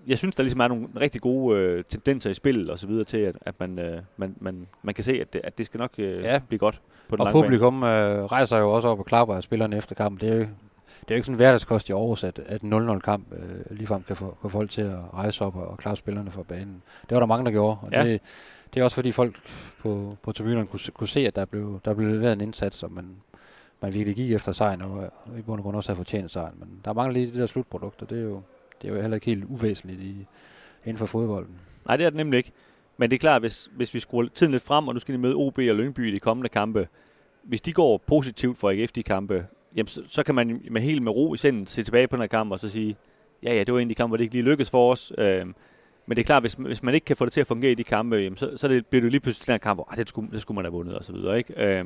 jeg 0.07 0.19
synes, 0.19 0.35
der 0.35 0.43
ligesom 0.43 0.61
er 0.61 0.69
nogle 0.69 0.89
rigtig 1.01 1.21
gode 1.21 1.59
øh, 1.59 1.85
tendenser 1.89 2.31
i 2.31 2.35
spillet 2.35 2.71
og 2.71 2.79
så 2.79 2.87
videre 2.87 3.05
til, 3.05 3.19
at, 3.19 3.37
at 3.41 3.55
man, 3.61 3.79
øh, 3.79 4.03
man, 4.17 4.35
man, 4.41 4.67
man 4.83 4.95
kan 4.95 5.05
se, 5.05 5.21
at 5.21 5.33
det, 5.33 5.41
at 5.45 5.59
det 5.59 5.67
skal 5.67 5.79
nok 5.79 5.91
øh, 5.99 6.23
ja. 6.23 6.41
blive 6.49 6.59
godt 6.59 6.81
på 7.09 7.17
den 7.17 7.27
Og 7.27 7.33
publikum 7.33 7.83
øh, 7.83 8.25
rejser 8.25 8.59
jo 8.59 8.71
også 8.71 8.89
op 8.89 8.99
og 8.99 9.07
klapper 9.07 9.35
af 9.35 9.43
spillerne 9.43 9.77
efter 9.77 9.95
kampen. 9.95 10.29
Det 10.29 10.37
er 10.37 10.39
jo, 10.39 10.47
det 11.01 11.11
er 11.11 11.15
jo 11.15 11.17
ikke 11.17 11.25
sådan 11.25 11.35
en 11.35 11.37
hverdagskost 11.37 11.89
i 11.89 11.93
Aarhus, 11.93 12.25
at, 12.25 12.39
at 12.39 12.63
en 12.63 12.73
0-0-kamp 12.73 13.33
øh, 13.33 13.77
ligefrem 13.77 14.03
kan 14.03 14.17
få, 14.17 14.37
få 14.43 14.49
folk 14.49 14.71
til 14.71 14.83
at 14.83 15.15
rejse 15.15 15.45
op 15.45 15.57
og, 15.57 15.67
og 15.67 15.79
klare 15.79 15.97
spillerne 15.97 16.31
fra 16.31 16.43
banen. 16.43 16.83
Det 17.03 17.11
var 17.11 17.19
der 17.19 17.27
mange, 17.27 17.45
der 17.45 17.51
gjorde, 17.51 17.79
og 17.83 17.89
ja. 17.93 18.05
det, 18.05 18.21
det 18.75 18.81
er 18.81 18.85
også 18.85 18.95
fordi 18.95 19.13
folk 19.13 19.37
på, 19.79 20.17
på 20.23 20.33
tribunerne 20.33 20.67
kunne, 20.67 20.81
kunne 20.95 21.09
se, 21.09 21.27
at 21.27 21.37
der 21.37 21.45
blev, 21.45 21.81
der 21.85 21.95
blev 21.95 22.09
leveret 22.09 22.33
en 22.33 22.41
indsats, 22.41 22.83
og 22.83 22.93
man, 22.93 23.17
man 23.81 23.95
virkelig 23.95 24.17
gik 24.17 24.33
efter 24.33 24.53
sejren, 24.53 24.83
og, 24.83 24.93
og 25.25 25.39
i 25.39 25.43
bund 25.43 25.61
og 25.61 25.63
grund 25.63 25.77
også 25.77 25.89
havde 25.89 25.97
fortjent 25.97 26.31
sejren. 26.31 26.55
Men 26.59 26.81
der 26.85 26.93
mangler 26.93 27.13
lige 27.13 27.27
det 27.27 27.35
der 27.35 27.47
slutprodukt, 27.47 28.03
og 28.03 28.11
det 28.11 28.19
er 28.19 28.23
jo, 28.23 28.43
det 28.83 28.91
er 28.91 28.95
jo 28.95 29.01
heller 29.01 29.15
ikke 29.15 29.27
helt 29.27 29.45
uvæsentligt 29.45 30.01
i, 30.01 30.27
inden 30.85 30.99
for 30.99 31.07
fodbolden. 31.07 31.55
Nej, 31.87 31.97
det 31.97 32.07
er 32.07 32.11
det 32.11 32.17
nemlig 32.17 32.39
ikke. 32.39 32.53
Men 32.97 33.11
det 33.11 33.17
er 33.17 33.21
klart, 33.21 33.43
hvis, 33.43 33.71
hvis 33.77 33.95
vi 33.95 34.01
skruer 34.01 34.29
tiden 34.35 34.53
lidt 34.53 34.63
frem, 34.63 34.89
og 34.89 34.95
nu 34.95 35.01
skal 35.01 35.15
de 35.15 35.19
møde 35.19 35.35
OB 35.35 35.59
og 35.59 35.75
Lyngby 35.75 36.09
i 36.09 36.15
de 36.15 36.21
kommende 36.21 36.49
kampe, 36.49 36.89
hvis 37.43 37.61
de 37.61 37.73
går 37.73 37.99
positivt 38.07 38.59
for 38.59 38.71
AGF 38.71 38.93
de 38.93 39.03
kampe, 39.03 39.47
jamen, 39.77 39.89
så, 39.89 40.03
så 40.09 40.23
kan 40.23 40.35
man 40.35 40.63
med 40.71 40.83
helt 40.83 41.03
med 41.03 41.13
ro 41.13 41.35
i 41.35 41.37
sinden 41.37 41.67
se 41.67 41.83
tilbage 41.83 42.09
på 42.09 42.17
den 42.17 42.23
her 42.23 42.29
kamp 42.29 42.53
og 42.53 42.61
så 42.61 42.69
sige, 42.69 42.97
ja, 43.43 43.55
ja, 43.55 43.65
det 43.65 43.75
var 43.75 43.81
en 43.81 43.89
af 43.89 43.89
de 43.89 43.95
kampe, 43.95 44.09
hvor 44.09 44.17
det 44.17 44.25
ikke 44.25 44.35
lige 44.35 44.45
lykkedes 44.45 44.71
for 44.71 44.93
os. 44.93 45.13
Øh, 45.19 45.47
men 46.07 46.17
det 46.17 46.19
er 46.19 46.27
klart, 46.27 46.43
hvis, 46.43 46.53
hvis 46.53 46.83
man 46.83 46.95
ikke 46.95 47.05
kan 47.05 47.17
få 47.17 47.25
det 47.25 47.33
til 47.33 47.41
at 47.41 47.47
fungere 47.47 47.73
i 47.73 47.75
de 47.75 47.85
kampe, 47.85 48.17
jamen, 48.17 48.37
så, 48.37 48.57
så 48.57 48.69
det, 48.69 48.87
bliver 48.87 49.03
det 49.03 49.11
lige 49.11 49.21
pludselig 49.21 49.47
den 49.47 49.53
her 49.53 49.59
kamp, 49.59 49.77
hvor 49.77 49.89
ah, 49.91 49.99
det, 49.99 50.09
skulle, 50.09 50.31
det 50.33 50.43
skulle 50.43 50.57
man 50.57 50.65
have 50.65 50.73
vundet 50.73 50.97
og 50.97 51.05
så 51.05 51.13
videre. 51.13 51.39
Ikke? 51.39 51.79
Øh, 51.79 51.85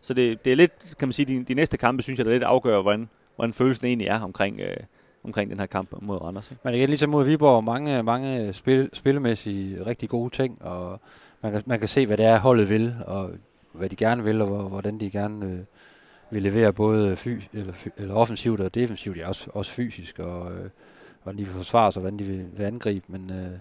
så 0.00 0.14
det, 0.14 0.44
det 0.44 0.52
er 0.52 0.56
lidt, 0.56 0.94
kan 0.98 1.08
man 1.08 1.12
sige, 1.12 1.26
de, 1.26 1.44
de 1.44 1.54
næste 1.54 1.76
kampe, 1.76 2.02
synes 2.02 2.18
jeg, 2.18 2.26
der 2.26 2.32
lidt 2.32 2.42
afgør, 2.42 2.82
hvordan, 2.82 3.08
hvordan 3.36 3.52
følelsen 3.52 3.86
egentlig 3.86 4.08
er 4.08 4.20
omkring, 4.20 4.60
øh, 4.60 4.76
omkring 5.24 5.50
den 5.50 5.58
her 5.58 5.66
kamp 5.66 5.94
mod 6.02 6.20
Randers. 6.20 6.50
Ikke? 6.50 6.60
Men 6.64 6.74
igen, 6.74 6.88
ligesom 6.88 7.10
mod 7.10 7.24
Viborg, 7.24 7.64
mange, 7.64 8.02
mange 8.02 8.52
spil, 8.52 8.90
spillemæssige 8.92 9.86
rigtig 9.86 10.08
gode 10.08 10.34
ting, 10.34 10.62
og 10.62 11.00
man 11.42 11.52
kan, 11.52 11.62
man 11.66 11.78
kan 11.78 11.88
se, 11.88 12.06
hvad 12.06 12.16
det 12.16 12.26
er, 12.26 12.38
holdet 12.38 12.68
vil, 12.68 12.94
og 13.06 13.30
hvad 13.72 13.88
de 13.88 13.96
gerne 13.96 14.24
vil, 14.24 14.42
og 14.42 14.68
hvordan 14.68 15.00
de 15.00 15.10
gerne 15.10 15.46
øh, 15.46 15.58
vil 16.30 16.42
levere 16.42 16.72
både 16.72 17.16
fy, 17.16 17.28
eller, 17.52 17.72
eller 17.96 18.14
offensivt 18.14 18.60
og 18.60 18.74
defensivt, 18.74 19.16
ja, 19.16 19.28
også, 19.28 19.50
også 19.54 19.72
fysisk, 19.72 20.18
og 20.18 20.52
øh, 20.52 20.70
hvordan 21.22 21.38
de 21.38 21.44
vil 21.44 21.54
forsvare 21.54 21.92
sig, 21.92 22.00
hvordan 22.00 22.18
de 22.18 22.24
vil, 22.24 22.46
vil 22.56 22.64
angribe, 22.64 23.04
men 23.08 23.30
øh, 23.30 23.58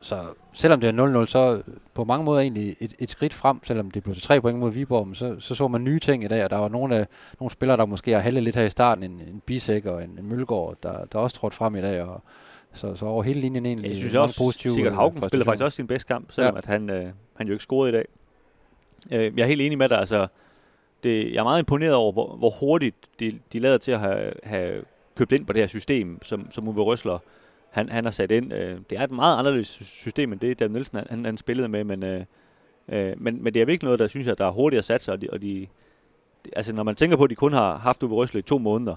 så 0.00 0.22
selvom 0.52 0.80
det 0.80 0.90
er 0.90 1.22
0-0, 1.24 1.26
så 1.26 1.62
på 1.94 2.04
mange 2.04 2.24
måder 2.24 2.40
egentlig 2.40 2.76
et, 2.80 2.94
et 2.98 3.10
skridt 3.10 3.34
frem, 3.34 3.64
selvom 3.64 3.90
det 3.90 4.02
blev 4.02 4.14
til 4.14 4.22
tre 4.22 4.40
point 4.40 4.58
mod 4.58 4.70
Viborg, 4.70 5.06
men 5.06 5.14
så, 5.14 5.36
så 5.40 5.54
så 5.54 5.68
man 5.68 5.84
nye 5.84 5.98
ting 5.98 6.24
i 6.24 6.28
dag, 6.28 6.44
og 6.44 6.50
der 6.50 6.56
var 6.56 6.68
nogle, 6.68 6.96
af, 6.96 7.06
nogle 7.40 7.50
spillere, 7.50 7.76
der 7.76 7.86
måske 7.86 8.12
har 8.12 8.20
heldet 8.20 8.42
lidt 8.42 8.56
her 8.56 8.64
i 8.64 8.70
starten, 8.70 9.04
en, 9.04 9.20
en 9.20 9.42
Bisek 9.46 9.86
og 9.86 10.04
en, 10.04 10.10
en 10.18 10.26
Mølgaard, 10.26 10.76
der, 10.82 11.04
der 11.04 11.18
også 11.18 11.36
trådte 11.36 11.56
frem 11.56 11.76
i 11.76 11.80
dag, 11.80 12.02
og 12.02 12.22
så, 12.72 12.94
så 12.94 13.06
over 13.06 13.22
hele 13.22 13.40
linjen 13.40 13.66
egentlig 13.66 13.88
Jeg 13.88 13.96
synes 13.96 14.14
også, 14.14 14.38
positive 14.38 14.72
Sigurd 14.72 14.92
Haugen 14.92 15.22
spiller 15.28 15.44
faktisk 15.44 15.64
også 15.64 15.76
sin 15.76 15.86
bedste 15.86 16.06
kamp, 16.06 16.32
selvom 16.32 16.54
ja. 16.54 16.58
at 16.58 16.66
han, 16.66 16.90
øh, 16.90 17.06
han 17.36 17.46
jo 17.46 17.52
ikke 17.52 17.62
scorede 17.62 17.88
i 17.88 17.92
dag. 17.92 18.06
Øh, 19.10 19.38
jeg 19.38 19.42
er 19.42 19.48
helt 19.48 19.60
enig 19.60 19.78
med 19.78 19.88
dig, 19.88 19.98
altså 19.98 20.26
det, 21.02 21.32
jeg 21.32 21.38
er 21.38 21.44
meget 21.44 21.58
imponeret 21.58 21.94
over, 21.94 22.12
hvor, 22.12 22.36
hvor 22.36 22.50
hurtigt 22.50 22.96
de, 23.20 23.38
de 23.52 23.58
lader 23.58 23.78
til 23.78 23.92
at 23.92 24.00
have, 24.00 24.32
have 24.42 24.84
købt 25.16 25.32
ind 25.32 25.46
på 25.46 25.52
det 25.52 25.62
her 25.62 25.66
system, 25.66 26.22
som, 26.22 26.50
som 26.50 26.68
Uwe 26.68 26.82
Røsler 26.82 27.18
han, 27.70 27.88
han 27.88 28.04
har 28.04 28.10
sat 28.10 28.30
ind. 28.30 28.52
Øh, 28.52 28.78
det 28.90 28.98
er 28.98 29.04
et 29.04 29.10
meget 29.10 29.38
anderledes 29.38 29.68
system 29.82 30.32
end 30.32 30.40
det, 30.40 30.58
Dan 30.58 30.70
Nielsen 30.70 30.98
han, 31.08 31.24
han 31.24 31.36
spillede 31.36 31.68
med, 31.68 31.84
men, 31.84 32.04
øh, 32.04 32.24
øh, 32.88 33.12
men, 33.16 33.42
men 33.42 33.54
det 33.54 33.62
er 33.62 33.66
virkelig 33.66 33.86
noget, 33.86 33.98
der 33.98 34.06
synes 34.06 34.26
jeg, 34.26 34.38
der 34.38 34.46
er 34.46 34.50
hurtigt 34.50 34.78
at 34.78 34.84
satse, 34.84 35.12
og 35.12 35.20
de, 35.22 35.30
og 35.30 35.42
de, 35.42 35.66
altså 36.56 36.74
når 36.74 36.82
man 36.82 36.94
tænker 36.94 37.16
på, 37.16 37.24
at 37.24 37.30
de 37.30 37.34
kun 37.34 37.52
har 37.52 37.76
haft 37.76 38.02
Uwe 38.02 38.14
Røsler 38.14 38.38
i 38.38 38.42
to 38.42 38.58
måneder, 38.58 38.96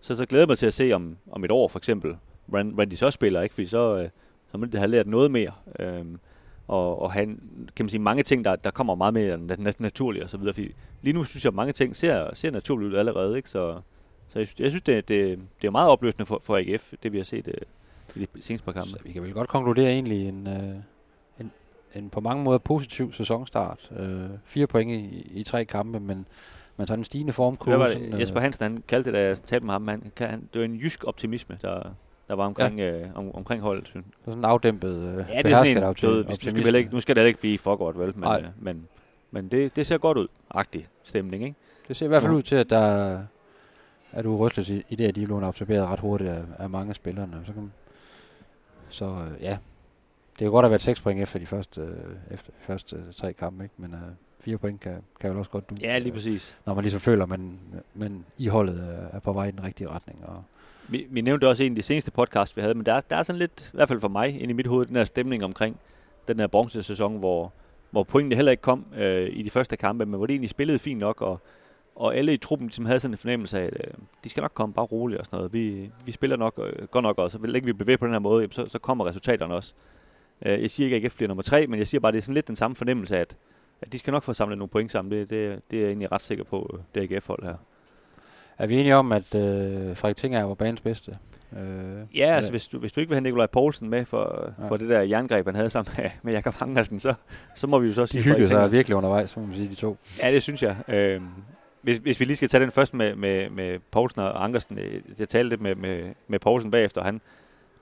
så, 0.00 0.14
så 0.14 0.26
glæder 0.26 0.42
jeg 0.42 0.48
mig 0.48 0.58
til 0.58 0.66
at 0.66 0.74
se 0.74 0.92
om, 0.92 1.16
om 1.30 1.44
et 1.44 1.50
år 1.50 1.68
for 1.68 1.78
eksempel, 1.78 2.16
hvordan, 2.46 2.68
hvordan 2.68 2.90
de 2.90 2.96
så 2.96 3.10
spiller, 3.10 3.42
ikke? 3.42 3.54
fordi 3.54 3.66
så, 3.66 3.96
øh, 3.96 4.08
så 4.50 4.58
må 4.58 4.66
de 4.66 4.78
have 4.78 4.90
lært 4.90 5.06
noget 5.06 5.30
mere. 5.30 5.52
Øh, 5.80 6.04
og, 6.68 7.02
og 7.02 7.12
han, 7.12 7.40
kan 7.76 7.84
man 7.84 7.90
sige, 7.90 8.00
mange 8.00 8.22
ting, 8.22 8.44
der, 8.44 8.56
der 8.56 8.70
kommer 8.70 8.94
meget 8.94 9.14
mere 9.14 9.38
naturligt 9.78 10.24
og 10.24 10.30
så 10.30 10.36
videre. 10.36 10.54
Fordi 10.54 10.74
lige 11.02 11.14
nu 11.14 11.24
synes 11.24 11.44
jeg, 11.44 11.50
at 11.50 11.54
mange 11.54 11.72
ting 11.72 11.96
ser, 11.96 12.34
ser 12.34 12.50
naturligt 12.50 12.92
ud 12.92 12.98
allerede, 12.98 13.36
ikke? 13.36 13.50
Så, 13.50 13.80
så 14.28 14.38
jeg, 14.38 14.48
jeg 14.58 14.70
synes, 14.70 14.82
det, 14.82 15.08
det, 15.08 15.38
det 15.62 15.66
er 15.66 15.70
meget 15.70 15.88
opløsende 15.88 16.26
for, 16.26 16.40
for 16.44 16.56
AGF, 16.56 16.92
det 17.02 17.12
vi 17.12 17.16
har 17.16 17.24
set 17.24 17.48
øh, 17.48 18.22
i 18.22 18.26
de 18.34 18.42
seneste 18.42 18.64
par 18.64 18.72
kampe. 18.72 18.90
Så 18.90 18.98
vi 19.04 19.12
kan 19.12 19.22
vel 19.22 19.32
godt 19.32 19.48
konkludere 19.48 19.90
egentlig 19.90 20.28
en, 20.28 20.46
øh, 20.46 20.76
en, 21.40 21.50
en 21.94 22.10
på 22.10 22.20
mange 22.20 22.44
måder 22.44 22.58
positiv 22.58 23.12
sæsonstart. 23.12 23.90
Øh, 23.98 24.30
fire 24.44 24.66
point 24.66 24.90
i, 24.90 25.30
i 25.34 25.42
tre 25.42 25.64
kampe, 25.64 26.00
men 26.00 26.26
men 26.76 26.86
sådan 26.86 27.00
en 27.00 27.04
stigende 27.04 27.32
formkurve. 27.32 27.76
Hvad 27.76 27.88
var 27.88 27.94
det? 27.94 28.20
Jesper 28.20 28.40
Hansen, 28.40 28.62
han 28.62 28.82
kaldte 28.88 29.10
det, 29.10 29.16
da 29.16 29.22
jeg 29.22 29.38
talte 29.38 29.66
med 29.66 29.74
ham, 29.74 29.88
han, 29.88 30.12
han, 30.18 30.48
det 30.52 30.58
var 30.60 30.64
en 30.64 30.76
jysk 30.76 31.04
optimisme, 31.04 31.58
der, 31.62 31.94
der 32.28 32.34
var 32.34 32.46
omkring, 32.46 32.78
ja. 32.78 32.90
øh, 32.90 33.08
om, 33.14 33.34
omkring 33.34 33.62
holdet. 33.62 33.90
Det 33.94 33.94
var 33.94 34.32
sådan 34.32 34.38
en 34.38 34.44
afdæmpet, 34.44 34.96
øh, 34.96 35.24
ja, 35.28 35.42
det 35.42 35.52
er 35.52 35.64
sådan 35.64 35.84
en, 35.84 35.94
død, 35.94 36.24
nu, 36.24 36.34
skal 36.34 36.54
vi 36.72 36.78
ikke, 36.78 36.90
nu 36.92 37.00
skal 37.00 37.16
det 37.16 37.26
ikke 37.26 37.40
blive 37.40 37.58
for 37.58 37.76
godt, 37.76 37.98
vel? 37.98 38.18
Men, 38.18 38.28
øh, 38.28 38.44
men, 38.60 38.88
men 39.30 39.48
det, 39.48 39.76
det 39.76 39.86
ser 39.86 39.98
godt 39.98 40.18
ud. 40.18 40.28
Agtig 40.50 40.88
stemning, 41.02 41.44
ikke? 41.44 41.56
Det 41.88 41.96
ser 41.96 42.06
i 42.06 42.08
hvert 42.08 42.22
fald 42.22 42.32
ud 42.32 42.42
til, 42.42 42.56
at 42.56 42.70
der 42.70 43.18
er 44.14 44.22
du 44.22 44.36
rystet 44.36 44.68
i, 44.68 44.84
i 44.88 44.96
det, 44.96 45.08
at 45.08 45.14
de 45.14 45.26
blev 45.26 45.42
absorberet 45.42 45.88
ret 45.88 46.00
hurtigt 46.00 46.30
af, 46.30 46.42
af 46.58 46.70
mange 46.70 46.94
spillerne. 46.94 47.42
Så, 47.46 47.52
kan, 47.52 47.72
så 48.88 49.04
øh, 49.04 49.42
ja, 49.42 49.58
det 50.32 50.38
kan 50.38 50.50
godt 50.50 50.64
have 50.64 50.70
været 50.70 50.82
6 50.82 51.00
point 51.00 51.22
efter 51.22 51.38
de 51.38 51.46
første, 51.46 51.80
øh, 51.80 52.34
efter 52.34 52.50
de 52.50 52.64
første 52.66 52.96
øh, 52.96 53.02
tre 53.16 53.32
kampe, 53.32 53.64
ikke? 53.64 53.74
men 53.78 53.94
øh, 53.94 54.00
fire 54.40 54.58
point 54.58 54.80
kan, 54.80 55.02
kan 55.20 55.32
jo 55.32 55.38
også 55.38 55.50
godt 55.50 55.70
du. 55.70 55.74
Ja, 55.80 55.98
lige 55.98 56.12
præcis. 56.12 56.56
Når 56.66 56.74
man 56.74 56.82
ligesom 56.82 57.00
føler, 57.00 57.22
at 57.22 57.28
man, 57.28 57.58
man 57.94 58.24
i 58.38 58.46
holdet 58.46 59.08
er 59.12 59.18
på 59.18 59.32
vej 59.32 59.46
i 59.46 59.50
den 59.50 59.64
rigtige 59.64 59.88
retning. 59.88 60.24
Og, 60.26 60.44
vi, 60.88 61.06
vi 61.10 61.20
nævnte 61.20 61.48
også 61.48 61.64
en 61.64 61.72
af 61.72 61.76
de 61.76 61.82
seneste 61.82 62.10
podcast, 62.10 62.56
vi 62.56 62.62
havde, 62.62 62.74
men 62.74 62.86
der, 62.86 63.00
der 63.00 63.16
er 63.16 63.22
sådan 63.22 63.38
lidt, 63.38 63.70
i 63.72 63.76
hvert 63.76 63.88
fald 63.88 64.00
for 64.00 64.08
mig, 64.08 64.40
ind 64.40 64.50
i 64.50 64.54
mit 64.54 64.66
hoved, 64.66 64.84
den 64.84 64.96
her 64.96 65.04
stemning 65.04 65.44
omkring 65.44 65.76
den 66.28 66.40
her 66.40 66.46
bronzesæson, 66.46 67.18
hvor, 67.18 67.52
hvor 67.90 68.02
pointene 68.02 68.36
heller 68.36 68.52
ikke 68.52 68.60
kom 68.60 68.86
øh, 68.96 69.28
i 69.32 69.42
de 69.42 69.50
første 69.50 69.76
kampe, 69.76 70.06
men 70.06 70.16
hvor 70.16 70.26
de 70.26 70.32
egentlig 70.32 70.50
spillede 70.50 70.78
fint 70.78 71.00
nok, 71.00 71.22
og, 71.22 71.40
og 71.94 72.16
alle 72.16 72.32
i 72.32 72.36
truppen 72.36 72.70
som 72.70 72.86
havde 72.86 73.00
sådan 73.00 73.14
en 73.14 73.18
fornemmelse 73.18 73.60
af, 73.60 73.64
at 73.64 73.72
øh, 73.74 73.94
de 74.24 74.28
skal 74.28 74.40
nok 74.40 74.52
komme 74.54 74.74
bare 74.74 74.86
roligt 74.86 75.20
og 75.20 75.26
sådan 75.26 75.36
noget. 75.36 75.52
Vi, 75.52 75.90
vi 76.04 76.12
spiller 76.12 76.36
nok 76.36 76.60
øh, 76.62 76.86
godt 76.86 77.02
nok, 77.02 77.18
og 77.18 77.30
så 77.30 77.38
længe 77.44 77.66
vi 77.66 77.72
bevæger 77.72 77.98
på 77.98 78.06
den 78.06 78.14
her 78.14 78.18
måde, 78.18 78.48
så, 78.50 78.66
så 78.66 78.78
kommer 78.78 79.06
resultaterne 79.06 79.54
også. 79.54 79.74
Øh, 80.46 80.62
jeg 80.62 80.70
siger 80.70 80.84
ikke, 80.84 80.96
at 80.96 81.04
AGF 81.04 81.16
bliver 81.16 81.28
nummer 81.28 81.42
tre, 81.42 81.66
men 81.66 81.78
jeg 81.78 81.86
siger 81.86 82.00
bare, 82.00 82.08
at 82.08 82.14
det 82.14 82.18
er 82.18 82.22
sådan 82.22 82.34
lidt 82.34 82.48
den 82.48 82.56
samme 82.56 82.74
fornemmelse 82.74 83.16
af, 83.16 83.20
at, 83.20 83.36
at 83.80 83.92
de 83.92 83.98
skal 83.98 84.10
nok 84.10 84.22
få 84.22 84.32
samlet 84.32 84.58
nogle 84.58 84.68
point 84.68 84.92
sammen. 84.92 85.12
Det, 85.12 85.30
det, 85.30 85.60
det 85.70 85.76
er 85.76 85.80
jeg 85.80 85.88
egentlig 85.88 86.12
ret 86.12 86.22
sikker 86.22 86.44
på, 86.44 86.70
øh, 86.74 86.80
det 86.94 87.12
AGF-hold 87.12 87.42
her. 87.42 87.56
Er 88.58 88.66
vi 88.66 88.80
enige 88.80 88.96
om, 88.96 89.12
at 89.12 89.34
øh, 89.34 89.96
Frederik 89.96 90.16
Tinger 90.16 90.50
er 90.50 90.54
banens 90.54 90.80
bedste? 90.80 91.12
Øh, 91.52 92.18
ja, 92.18 92.34
altså 92.34 92.50
hvis 92.50 92.68
du, 92.68 92.78
hvis 92.78 92.92
du 92.92 93.00
ikke 93.00 93.08
vil 93.08 93.16
have 93.16 93.22
Nikolaj 93.22 93.46
Poulsen 93.46 93.90
med 93.90 94.04
for, 94.04 94.52
ja. 94.58 94.68
for 94.68 94.76
det 94.76 94.88
der 94.88 95.00
jerngreb, 95.00 95.46
han 95.46 95.54
havde 95.54 95.70
sammen 95.70 95.94
med, 95.96 96.10
med 96.22 96.32
Jakob 96.32 96.54
Angersen, 96.60 97.00
så, 97.00 97.14
så 97.56 97.66
må 97.66 97.78
vi 97.78 97.88
jo 97.88 97.94
så 97.94 98.06
sige... 98.06 98.22
De 98.22 98.24
hyggede 98.24 98.46
sig 98.46 98.72
virkelig 98.72 98.96
undervejs, 98.96 99.36
må 99.36 99.46
man 99.46 99.56
sige, 99.56 99.68
de 99.68 99.74
to. 99.74 99.96
Ja, 100.22 100.32
det 100.32 100.42
synes 100.42 100.62
jeg. 100.62 100.76
Øh, 100.88 101.20
hvis, 101.82 101.98
hvis 101.98 102.20
vi 102.20 102.24
lige 102.24 102.36
skal 102.36 102.48
tage 102.48 102.62
den 102.62 102.70
først 102.70 102.94
med, 102.94 103.14
med, 103.14 103.50
med 103.50 103.78
Poulsen 103.90 104.20
og 104.20 104.44
Ankersen. 104.44 104.78
Øh, 104.78 105.02
jeg 105.18 105.28
talte 105.28 105.48
lidt 105.48 105.60
med, 105.60 105.74
med, 105.74 106.14
med 106.28 106.38
Poulsen 106.38 106.70
bagefter, 106.70 107.00
og 107.00 107.04
han, 107.04 107.20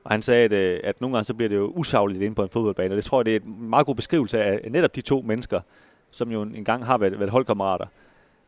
og 0.04 0.10
han 0.10 0.22
sagde, 0.22 0.44
at, 0.44 0.52
øh, 0.52 0.80
at 0.84 1.00
nogle 1.00 1.16
gange 1.16 1.24
så 1.24 1.34
bliver 1.34 1.48
det 1.48 1.56
jo 1.56 1.72
usagligt 1.76 2.22
inde 2.22 2.34
på 2.34 2.42
en 2.42 2.48
fodboldbane, 2.48 2.92
og 2.92 2.96
det 2.96 3.04
tror 3.04 3.20
jeg, 3.20 3.26
det 3.26 3.36
er 3.36 3.40
en 3.40 3.70
meget 3.70 3.86
god 3.86 3.94
beskrivelse 3.94 4.42
af 4.42 4.70
netop 4.70 4.94
de 4.94 5.00
to 5.00 5.22
mennesker, 5.26 5.60
som 6.10 6.32
jo 6.32 6.42
engang 6.42 6.86
har 6.86 6.98
været, 6.98 7.18
været 7.18 7.30
holdkammerater. 7.30 7.86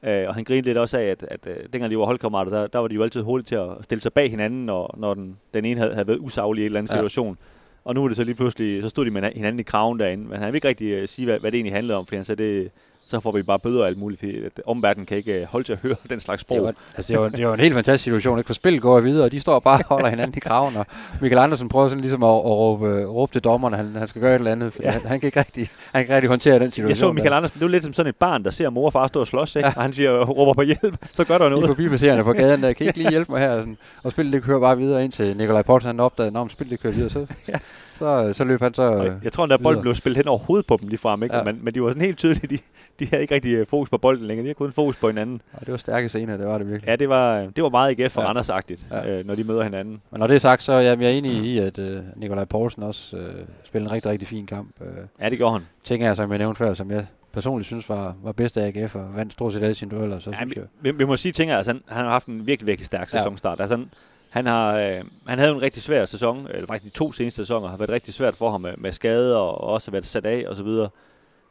Øh, 0.05 0.29
og 0.29 0.35
han 0.35 0.45
grinede 0.45 0.67
lidt 0.67 0.79
også 0.79 0.99
af, 0.99 1.05
at, 1.05 1.25
at, 1.29 1.47
at 1.47 1.73
dengang 1.73 1.91
de 1.91 1.99
var 1.99 2.05
holdkammerater, 2.05 2.51
der, 2.51 2.67
der 2.67 2.79
var 2.79 2.89
de 2.89 2.95
jo 2.95 3.03
altid 3.03 3.23
hurtigt 3.23 3.49
til 3.49 3.55
at 3.55 3.69
stille 3.81 4.03
sig 4.03 4.13
bag 4.13 4.31
hinanden, 4.31 4.67
når, 4.67 4.95
når 4.99 5.15
den, 5.15 5.39
den 5.55 5.65
ene 5.65 5.81
havde, 5.81 5.95
havde 5.95 6.09
været 6.09 6.19
usaglig 6.19 6.63
i 6.63 6.65
en 6.65 6.67
eller 6.67 6.79
anden 6.79 6.93
ja. 6.93 6.97
situation. 6.97 7.39
Og 7.85 7.95
nu 7.95 8.05
er 8.05 8.09
det 8.09 8.17
så 8.17 8.25
lige 8.25 8.35
pludselig, 8.35 8.83
så 8.83 8.89
stod 8.89 9.05
de 9.05 9.11
med 9.11 9.33
hinanden 9.35 9.61
i 9.61 9.63
kraven 9.63 10.01
derinde, 10.01 10.29
men 10.29 10.39
han 10.39 10.53
vil 10.53 10.55
ikke 10.55 10.69
rigtig 10.69 11.03
uh, 11.03 11.09
sige, 11.09 11.27
hvad, 11.27 11.39
hvad 11.39 11.53
det 11.53 11.59
egentlig 11.59 11.75
handlede 11.75 11.99
om, 11.99 12.07
fordi 12.07 12.17
han 12.17 12.25
sagde, 12.25 12.43
det, 12.43 12.71
så 13.07 13.21
får 13.21 13.33
vi 13.33 13.43
bare 13.43 13.59
bøder 13.59 13.81
og 13.81 13.87
alt 13.87 13.99
muligt, 13.99 14.19
fordi 14.19 14.45
at 14.45 14.61
omverdenen 14.67 15.07
kan 15.07 15.17
ikke 15.17 15.33
øh, 15.33 15.47
holde 15.47 15.67
til 15.67 15.73
at 15.73 15.79
høre 15.79 15.97
den 16.11 16.21
slags 16.21 16.41
sprog. 16.41 16.57
Det 16.57 16.65
var, 16.65 16.75
altså 16.97 17.13
det, 17.13 17.21
var, 17.21 17.29
det 17.29 17.47
var 17.47 17.55
en 17.55 17.61
helt 17.61 17.75
fantastisk 17.75 18.05
situation, 18.05 18.39
ikke? 18.39 18.47
for 18.47 18.55
spillet 18.55 18.83
går 18.83 19.01
videre, 19.01 19.25
og 19.25 19.33
de 19.33 19.41
står 19.41 19.61
bare 19.61 19.79
og 19.79 19.85
holder 19.89 20.09
hinanden 20.09 20.37
i 20.37 20.41
kraven, 20.41 20.77
og 20.77 20.87
Michael 21.21 21.39
Andersen 21.39 21.69
prøver 21.69 21.89
sådan 21.89 22.01
ligesom 22.01 22.23
at, 22.23 22.29
at 22.29 22.45
råbe, 22.45 22.89
øh, 22.89 23.09
råbe 23.09 23.33
til 23.33 23.45
dommeren, 23.45 23.75
han, 23.75 23.97
han 23.97 24.09
skal 24.09 24.23
gøre 24.23 24.35
et 24.35 24.39
eller 24.39 24.53
andet, 24.53 24.73
ja. 24.83 24.91
han, 24.91 25.01
han, 25.07 25.21
kan 25.21 25.27
ikke 25.27 25.39
rigtig, 25.39 25.69
han 25.93 25.93
kan 25.93 26.01
ikke 26.01 26.15
rigtig 26.15 26.29
håndtere 26.29 26.59
den 26.59 26.71
situation. 26.71 26.89
Jeg 26.89 26.97
så 26.97 27.13
Michael 27.13 27.33
Andersen, 27.33 27.59
det 27.59 27.65
var 27.65 27.71
lidt 27.71 27.85
som 27.85 27.93
sådan 27.93 28.11
et 28.11 28.17
barn, 28.17 28.45
der 28.45 28.51
ser 28.51 28.71
mor 28.71 28.87
og 28.87 28.93
far 28.93 29.07
stå 29.07 29.21
og 29.21 29.27
slås, 29.27 29.57
ikke? 29.57 29.69
Ja. 29.69 29.73
og 29.77 29.83
han 29.83 29.93
siger, 29.93 30.25
råber 30.25 30.55
på 30.55 30.63
hjælp, 30.63 30.97
så 31.13 31.25
gør 31.25 31.39
der 31.39 31.49
noget. 31.49 31.63
De 31.63 31.69
forbipasserende 31.69 32.25
på 32.25 32.33
gaden, 32.33 32.63
der 32.63 32.73
kan 32.77 32.87
ikke 32.87 32.99
lige 32.99 33.11
hjælpe 33.11 33.33
mig 33.33 33.41
her, 33.41 33.59
sådan, 33.59 33.77
og 34.03 34.13
spillet 34.13 34.33
det 34.33 34.43
kører 34.43 34.61
bare 34.61 34.79
videre, 34.79 35.05
indtil 35.05 35.37
Nikolaj 35.37 35.63
Poulsen 35.63 35.87
han 35.87 36.01
opdagede, 36.01 36.39
at 36.39 36.51
spillet 36.51 36.71
det 36.71 36.81
kører 36.81 36.93
videre, 36.93 37.11
så, 37.11 37.27
ja. 37.49 37.55
Så, 37.95 38.33
så 38.33 38.45
løb 38.45 38.61
han 38.61 38.75
så 38.75 39.17
Jeg 39.25 39.33
tror, 39.33 39.47
der 39.47 39.57
bold 39.57 39.81
blev 39.81 39.95
spillet 39.95 40.17
hen 40.17 40.29
over 40.29 40.39
hovedet 40.39 40.67
på 40.67 40.79
dem 40.81 40.89
lige 40.89 40.99
frem, 40.99 41.23
ikke? 41.23 41.37
Ja. 41.37 41.43
Men, 41.43 41.59
men 41.63 41.75
de 41.75 41.83
var 41.83 41.89
sådan 41.91 42.03
helt 42.03 42.19
tydeligt, 42.19 42.51
de, 42.51 42.59
de 42.99 43.07
havde 43.11 43.23
ikke 43.23 43.35
rigtig 43.35 43.53
øh, 43.55 43.67
fokus 43.67 43.89
på 43.91 43.99
bolden 43.99 44.27
længere. 44.27 44.43
De 44.43 44.49
havde 44.49 44.55
kun 44.55 44.73
fokus 44.73 44.97
på 44.97 45.07
hinanden. 45.09 45.43
Og 45.53 45.61
det 45.61 45.71
var 45.73 45.77
stærke 45.79 46.09
scener, 46.09 46.37
det 46.37 46.47
var 46.47 46.59
det 46.59 46.69
virkelig. 46.69 46.89
Ja, 46.89 46.97
det 46.97 47.09
var, 47.09 47.41
det 47.57 47.63
var 47.63 47.69
meget 47.69 47.99
IGF 47.99 48.13
for 48.13 48.21
Ja. 48.21 48.27
ja. 48.27 48.33
Randers-agtigt, 48.33 48.87
Ja. 48.91 48.99
ja. 48.99 49.19
øh, 49.19 49.27
når 49.27 49.35
de 49.35 49.45
møder 49.45 49.63
hinanden. 49.63 50.03
Men 50.11 50.19
når 50.21 50.27
det 50.27 50.35
er 50.35 50.39
sagt, 50.39 50.63
så 50.63 50.73
er 50.73 50.81
jeg, 50.81 51.01
jeg 51.01 51.07
er 51.07 51.15
enig 51.19 51.33
i, 51.33 51.59
at 51.59 51.79
øh, 51.79 52.01
Nikolaj 52.17 52.45
Poulsen 52.45 52.83
også 52.83 53.17
øh, 53.17 53.35
spillede 53.65 53.89
en 53.89 53.93
rigtig, 53.95 54.13
rigtig 54.13 54.29
fin 54.29 54.47
kamp. 54.47 54.69
Øh, 54.81 54.87
Ja, 55.21 55.29
det 55.31 55.39
gjorde 55.39 55.53
han. 55.53 55.63
ting 55.85 56.05
er, 56.05 56.15
som 56.15 56.31
jeg 56.31 56.39
nævnte 56.39 56.59
før, 56.59 56.75
som 56.75 56.91
jeg 56.91 57.07
personligt 57.33 57.67
synes 57.67 57.89
var, 57.89 58.15
var 58.23 58.33
bedst 58.33 58.57
af 58.57 58.67
AGF, 58.77 58.95
og 58.95 59.17
vandt 59.17 59.33
stort 59.33 59.53
set 59.53 59.63
alle 59.63 59.75
sine 59.75 59.91
dueller, 59.91 60.19
så 60.19 60.31
Ja, 60.31 60.37
synes 60.37 60.57
vi, 60.57 60.61
jeg... 60.61 60.69
vi, 60.81 60.91
vi, 60.99 61.05
må 61.05 61.17
sige 61.17 61.33
ting, 61.33 61.51
altså 61.51 61.73
han, 61.73 61.83
han 61.89 62.05
har 62.05 62.11
haft 62.13 62.27
en 62.27 62.47
virkelig, 62.47 62.67
virkelig 62.67 62.87
stærk 62.87 63.13
Ja. 63.15 63.19
sæsonstart. 63.19 63.61
Altså 63.61 63.77
han, 63.77 63.91
han, 64.35 64.47
har, 64.47 64.77
øh, 64.77 65.05
han 65.27 65.39
havde 65.39 65.51
en 65.51 65.63
rigtig 65.63 65.83
svær 65.83 66.05
sæson, 66.05 66.47
eller 66.47 66.67
faktisk 66.67 66.95
de 66.95 66.99
to 66.99 67.13
seneste 67.13 67.37
sæsoner 67.37 67.69
har 67.69 67.77
været 67.77 67.91
rigtig 67.91 68.15
svært 68.15 68.37
for 68.37 68.51
ham 68.51 68.61
med, 68.61 68.75
med 68.79 68.93
skade 68.93 69.37
og 69.37 69.61
også 69.61 69.91
været 69.91 70.05
sat 70.05 70.27
af 70.27 70.45
og 70.49 70.57
så 70.57 70.63
videre. 70.63 70.89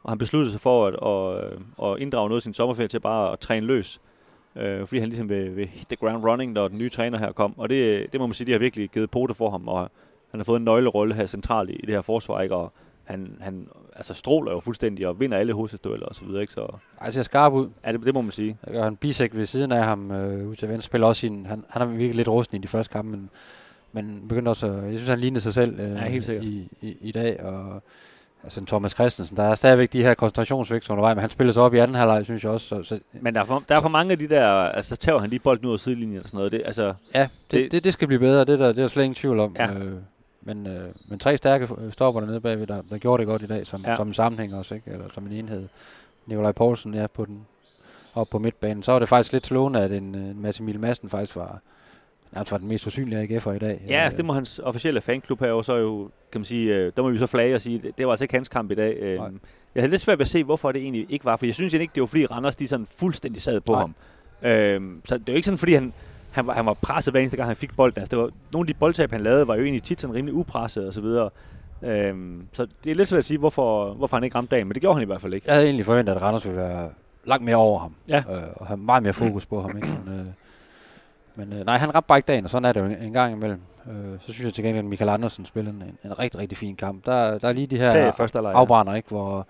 Og 0.02 0.10
han 0.10 0.18
besluttede 0.18 0.52
sig 0.52 0.60
for 0.60 0.86
at, 0.86 0.94
at, 0.94 1.52
øh, 1.52 1.60
at 1.90 1.98
inddrage 2.02 2.28
noget 2.28 2.38
af 2.38 2.42
sin 2.42 2.54
sommerferie 2.54 2.88
til 2.88 3.00
bare 3.00 3.32
at 3.32 3.38
træne 3.38 3.66
løs. 3.66 4.00
Øh, 4.56 4.86
fordi 4.86 4.98
han 4.98 5.08
ligesom 5.08 5.28
vil, 5.28 5.56
vil 5.56 5.66
hit 5.66 5.86
the 5.88 5.96
ground 5.96 6.24
running, 6.24 6.52
når 6.52 6.68
den 6.68 6.78
nye 6.78 6.90
træner 6.90 7.18
her 7.18 7.32
kom. 7.32 7.58
Og 7.58 7.68
det, 7.68 8.12
det 8.12 8.20
må 8.20 8.26
man 8.26 8.34
sige, 8.34 8.46
de 8.46 8.52
har 8.52 8.58
virkelig 8.58 8.90
givet 8.90 9.10
pote 9.10 9.34
for 9.34 9.50
ham, 9.50 9.68
og 9.68 9.90
han 10.30 10.40
har 10.40 10.44
fået 10.44 10.58
en 10.58 10.64
nøglerolle 10.64 11.14
her 11.14 11.26
centralt 11.26 11.70
i, 11.70 11.72
i 11.72 11.86
det 11.86 11.94
her 11.94 12.02
forsvar, 12.02 12.40
ikke? 12.40 12.54
og 12.54 12.72
han, 13.04 13.36
han 13.40 13.68
altså 13.96 14.14
stråler 14.14 14.52
jo 14.52 14.60
fuldstændig 14.60 15.06
og 15.06 15.20
vinder 15.20 15.38
alle 15.38 15.52
hoveddueller 15.52 16.06
og 16.06 16.14
så 16.14 16.24
videre, 16.24 16.40
ikke? 16.42 16.52
Så 16.52 16.60
Ej, 17.00 17.06
det 17.06 17.14
ser 17.14 17.22
skarp 17.22 17.52
ud. 17.52 17.68
ja, 17.86 17.92
det, 17.92 18.04
det 18.04 18.14
må 18.14 18.20
man 18.20 18.32
sige. 18.32 18.56
Der 18.64 18.72
gør 18.72 18.82
han 18.82 18.96
bisæk 18.96 19.34
ved 19.34 19.46
siden 19.46 19.72
af 19.72 19.84
ham 19.84 20.10
øh, 20.10 20.48
ud 20.48 20.56
til 20.56 20.68
venstre. 20.68 20.86
Spiller 20.86 21.06
også 21.06 21.20
sin, 21.20 21.46
han, 21.46 21.64
han 21.68 21.82
er 21.82 21.86
virkelig 21.86 22.14
lidt 22.14 22.28
rusten 22.28 22.56
i 22.56 22.60
de 22.60 22.68
første 22.68 22.92
kampe, 22.92 23.10
men, 23.10 23.30
men 23.92 24.28
begyndte 24.28 24.48
også, 24.48 24.66
at- 24.66 24.72
jeg 24.84 24.92
synes, 24.92 25.08
han 25.08 25.20
lignede 25.20 25.40
sig 25.40 25.54
selv 25.54 25.80
øh, 25.80 25.90
Ja, 25.90 26.04
helt 26.08 26.24
sikkert. 26.24 26.44
i, 26.44 26.68
i, 26.82 26.96
i, 27.00 27.12
dag. 27.12 27.42
Og, 27.44 27.82
altså 28.44 28.64
Thomas 28.66 28.92
Christensen, 28.92 29.36
der 29.36 29.42
er 29.42 29.54
stadigvæk 29.54 29.92
de 29.92 30.02
her 30.02 30.14
koncentrationsvækster 30.14 30.92
undervejs, 30.92 31.14
men 31.16 31.20
han 31.20 31.30
spiller 31.30 31.52
sig 31.52 31.62
op 31.62 31.74
i 31.74 31.78
anden 31.78 31.94
halvleg, 31.94 32.24
synes 32.24 32.44
jeg 32.44 32.52
også. 32.52 32.66
Så, 32.68 32.82
så, 32.82 33.00
Men 33.20 33.34
der 33.34 33.40
er, 33.40 33.44
for, 33.44 33.62
der 33.68 33.76
er 33.76 33.80
for 33.80 33.88
mange 33.88 34.12
af 34.12 34.18
de 34.18 34.28
der, 34.28 34.46
altså 34.50 34.96
tager 34.96 35.18
han 35.18 35.30
lige 35.30 35.40
bolden 35.40 35.66
ud 35.66 35.72
af 35.72 35.78
sidelinjen 35.80 36.18
og 36.22 36.24
sådan 36.28 36.36
noget. 36.38 36.52
Det, 36.52 36.62
altså, 36.64 36.94
ja, 37.14 37.20
det, 37.22 37.30
Det- 37.50 37.60
det, 37.62 37.72
det, 37.72 37.84
det 37.84 37.92
skal 37.92 38.08
blive 38.08 38.20
bedre, 38.20 38.40
det 38.40 38.48
er 38.52 38.56
der, 38.56 38.66
det 38.68 38.78
er 38.78 38.82
der 38.82 38.88
slet 38.88 39.02
ingen 39.04 39.14
tvivl 39.14 39.40
om. 39.40 39.56
Ja. 39.58 39.70
Øh, 39.74 39.92
men, 40.44 40.66
øh, 40.66 40.88
men 41.08 41.18
tre 41.18 41.36
stærke 41.36 41.68
øh, 41.78 41.92
stopper 41.92 42.20
dernede 42.20 42.40
bagved, 42.40 42.66
der, 42.66 42.82
der 42.90 42.98
gjorde 42.98 43.20
det 43.20 43.26
godt 43.28 43.42
i 43.42 43.46
dag, 43.46 43.66
som, 43.66 43.84
Ja. 43.86 43.96
som 43.96 44.08
en 44.08 44.14
sammenhæng 44.14 44.54
også, 44.54 44.74
ikke? 44.74 44.90
eller 44.90 45.04
som 45.14 45.26
en 45.26 45.32
enhed. 45.32 45.68
Nikolaj 46.26 46.52
Poulsen, 46.52 46.94
ja, 46.94 47.06
på 47.06 47.24
den, 47.24 47.46
op 48.14 48.28
på 48.30 48.38
midtbanen. 48.38 48.82
Så 48.82 48.92
var 48.92 48.98
det 48.98 49.08
faktisk 49.08 49.32
lidt 49.32 49.46
slående, 49.46 49.80
at 49.80 49.92
en, 49.92 50.14
en 50.14 50.42
Mads 50.42 50.60
Emil 50.60 50.80
Madsen 50.80 51.08
faktisk 51.10 51.36
var, 51.36 51.58
nærmest 52.32 52.52
var 52.52 52.58
den 52.58 52.68
mest 52.68 52.86
usynlige 52.86 53.22
AGF'er 53.38 53.50
i 53.50 53.58
dag. 53.58 53.82
ja, 53.88 53.94
altså, 54.04 54.16
det 54.16 54.24
må 54.24 54.32
hans 54.32 54.58
officielle 54.62 55.00
fanklub 55.00 55.40
her 55.40 55.48
jo 55.48 55.62
så 55.62 55.74
jo, 55.76 56.10
kan 56.32 56.40
man 56.40 56.44
sige, 56.44 56.74
øh, 56.76 56.92
der 56.96 57.02
må 57.02 57.10
vi 57.10 57.18
så 57.18 57.26
flage 57.26 57.54
og 57.54 57.60
sige, 57.60 57.92
det, 57.98 58.06
var 58.06 58.12
altså 58.12 58.24
ikke 58.24 58.34
hans 58.34 58.48
kamp 58.48 58.70
i 58.70 58.74
dag. 58.74 58.96
Øh, 59.00 59.16
Nej. 59.18 59.28
jeg 59.74 59.82
havde 59.82 59.90
lidt 59.90 60.02
svært 60.02 60.18
ved 60.18 60.24
at 60.26 60.30
se, 60.30 60.44
hvorfor 60.44 60.72
det 60.72 60.82
egentlig 60.82 61.06
ikke 61.08 61.24
var, 61.24 61.36
for 61.36 61.46
jeg 61.46 61.54
synes 61.54 61.72
egentlig 61.74 61.82
ikke, 61.84 61.94
det 61.94 62.00
var 62.00 62.06
fordi 62.06 62.26
Randers, 62.26 62.56
de 62.56 62.68
sådan 62.68 62.86
fuldstændig 62.86 63.42
sad 63.42 63.60
på 63.60 63.72
Nej. 63.72 63.80
ham. 63.80 63.94
Øh, 64.42 64.80
så 65.04 65.18
det 65.18 65.28
er 65.28 65.32
jo 65.32 65.36
ikke 65.36 65.46
sådan, 65.46 65.58
fordi 65.58 65.72
han, 65.74 65.92
han, 66.34 66.46
var, 66.46 66.52
han 66.52 66.66
var 66.66 66.74
presset 66.74 67.12
hver 67.12 67.20
eneste 67.20 67.36
gang, 67.36 67.48
han 67.48 67.56
fik 67.56 67.76
bolden. 67.76 68.00
Altså, 68.00 68.16
det 68.16 68.22
var, 68.22 68.30
nogle 68.52 68.68
af 68.68 68.74
de 68.74 68.78
boldtab, 68.78 69.10
han 69.10 69.20
lavede, 69.20 69.48
var 69.48 69.54
jo 69.54 69.62
egentlig 69.62 69.82
tit 69.82 70.00
sådan 70.00 70.16
rimelig 70.16 70.34
upresset 70.34 70.86
og 70.86 70.92
så 70.92 71.00
videre. 71.00 71.30
Øhm, 71.82 72.46
så 72.52 72.66
det 72.84 72.90
er 72.90 72.94
lidt 72.94 73.08
svært 73.08 73.18
at 73.18 73.24
sige, 73.24 73.38
hvorfor, 73.38 73.92
hvorfor 73.94 74.16
han 74.16 74.24
ikke 74.24 74.36
ramte 74.36 74.50
dagen, 74.50 74.66
men 74.66 74.74
det 74.74 74.80
gjorde 74.80 74.94
han 74.94 75.02
i 75.02 75.06
hvert 75.06 75.20
fald 75.20 75.34
ikke. 75.34 75.46
Jeg 75.46 75.54
havde 75.54 75.66
egentlig 75.66 75.84
forventet, 75.84 76.14
at 76.14 76.22
Randers 76.22 76.44
ville 76.46 76.60
være 76.60 76.90
langt 77.24 77.44
mere 77.44 77.56
over 77.56 77.78
ham. 77.78 77.94
Ja. 78.08 78.18
Øh, 78.30 78.42
og 78.56 78.66
have 78.66 78.76
meget 78.76 79.02
mere 79.02 79.12
fokus 79.12 79.46
på 79.46 79.62
ham. 79.62 79.76
Ikke? 79.76 79.88
Men, 80.04 80.18
øh, 80.18 80.26
men 81.34 81.58
øh, 81.58 81.66
nej, 81.66 81.76
han 81.76 81.94
ramte 81.94 82.06
bare 82.06 82.18
ikke 82.18 82.26
dagen, 82.26 82.44
og 82.44 82.50
sådan 82.50 82.64
er 82.64 82.72
det 82.72 82.80
jo 82.80 82.84
en, 82.84 83.02
en 83.02 83.12
gang 83.12 83.32
imellem. 83.32 83.60
Øh, 83.86 84.18
så 84.20 84.32
synes 84.32 84.44
jeg 84.44 84.54
til 84.54 84.64
gengæld, 84.64 84.84
at 84.84 84.88
Michael 84.88 85.10
Andersen 85.10 85.46
spillede 85.46 85.76
en, 85.76 86.10
en 86.10 86.18
rigtig, 86.18 86.40
rigtig 86.40 86.58
fin 86.58 86.76
kamp. 86.76 87.06
Der, 87.06 87.38
der 87.38 87.48
er 87.48 87.52
lige 87.52 87.66
de 87.66 87.76
her 87.76 88.12
afbrænder, 88.54 88.94
ikke? 88.94 89.08
Hvor, 89.08 89.46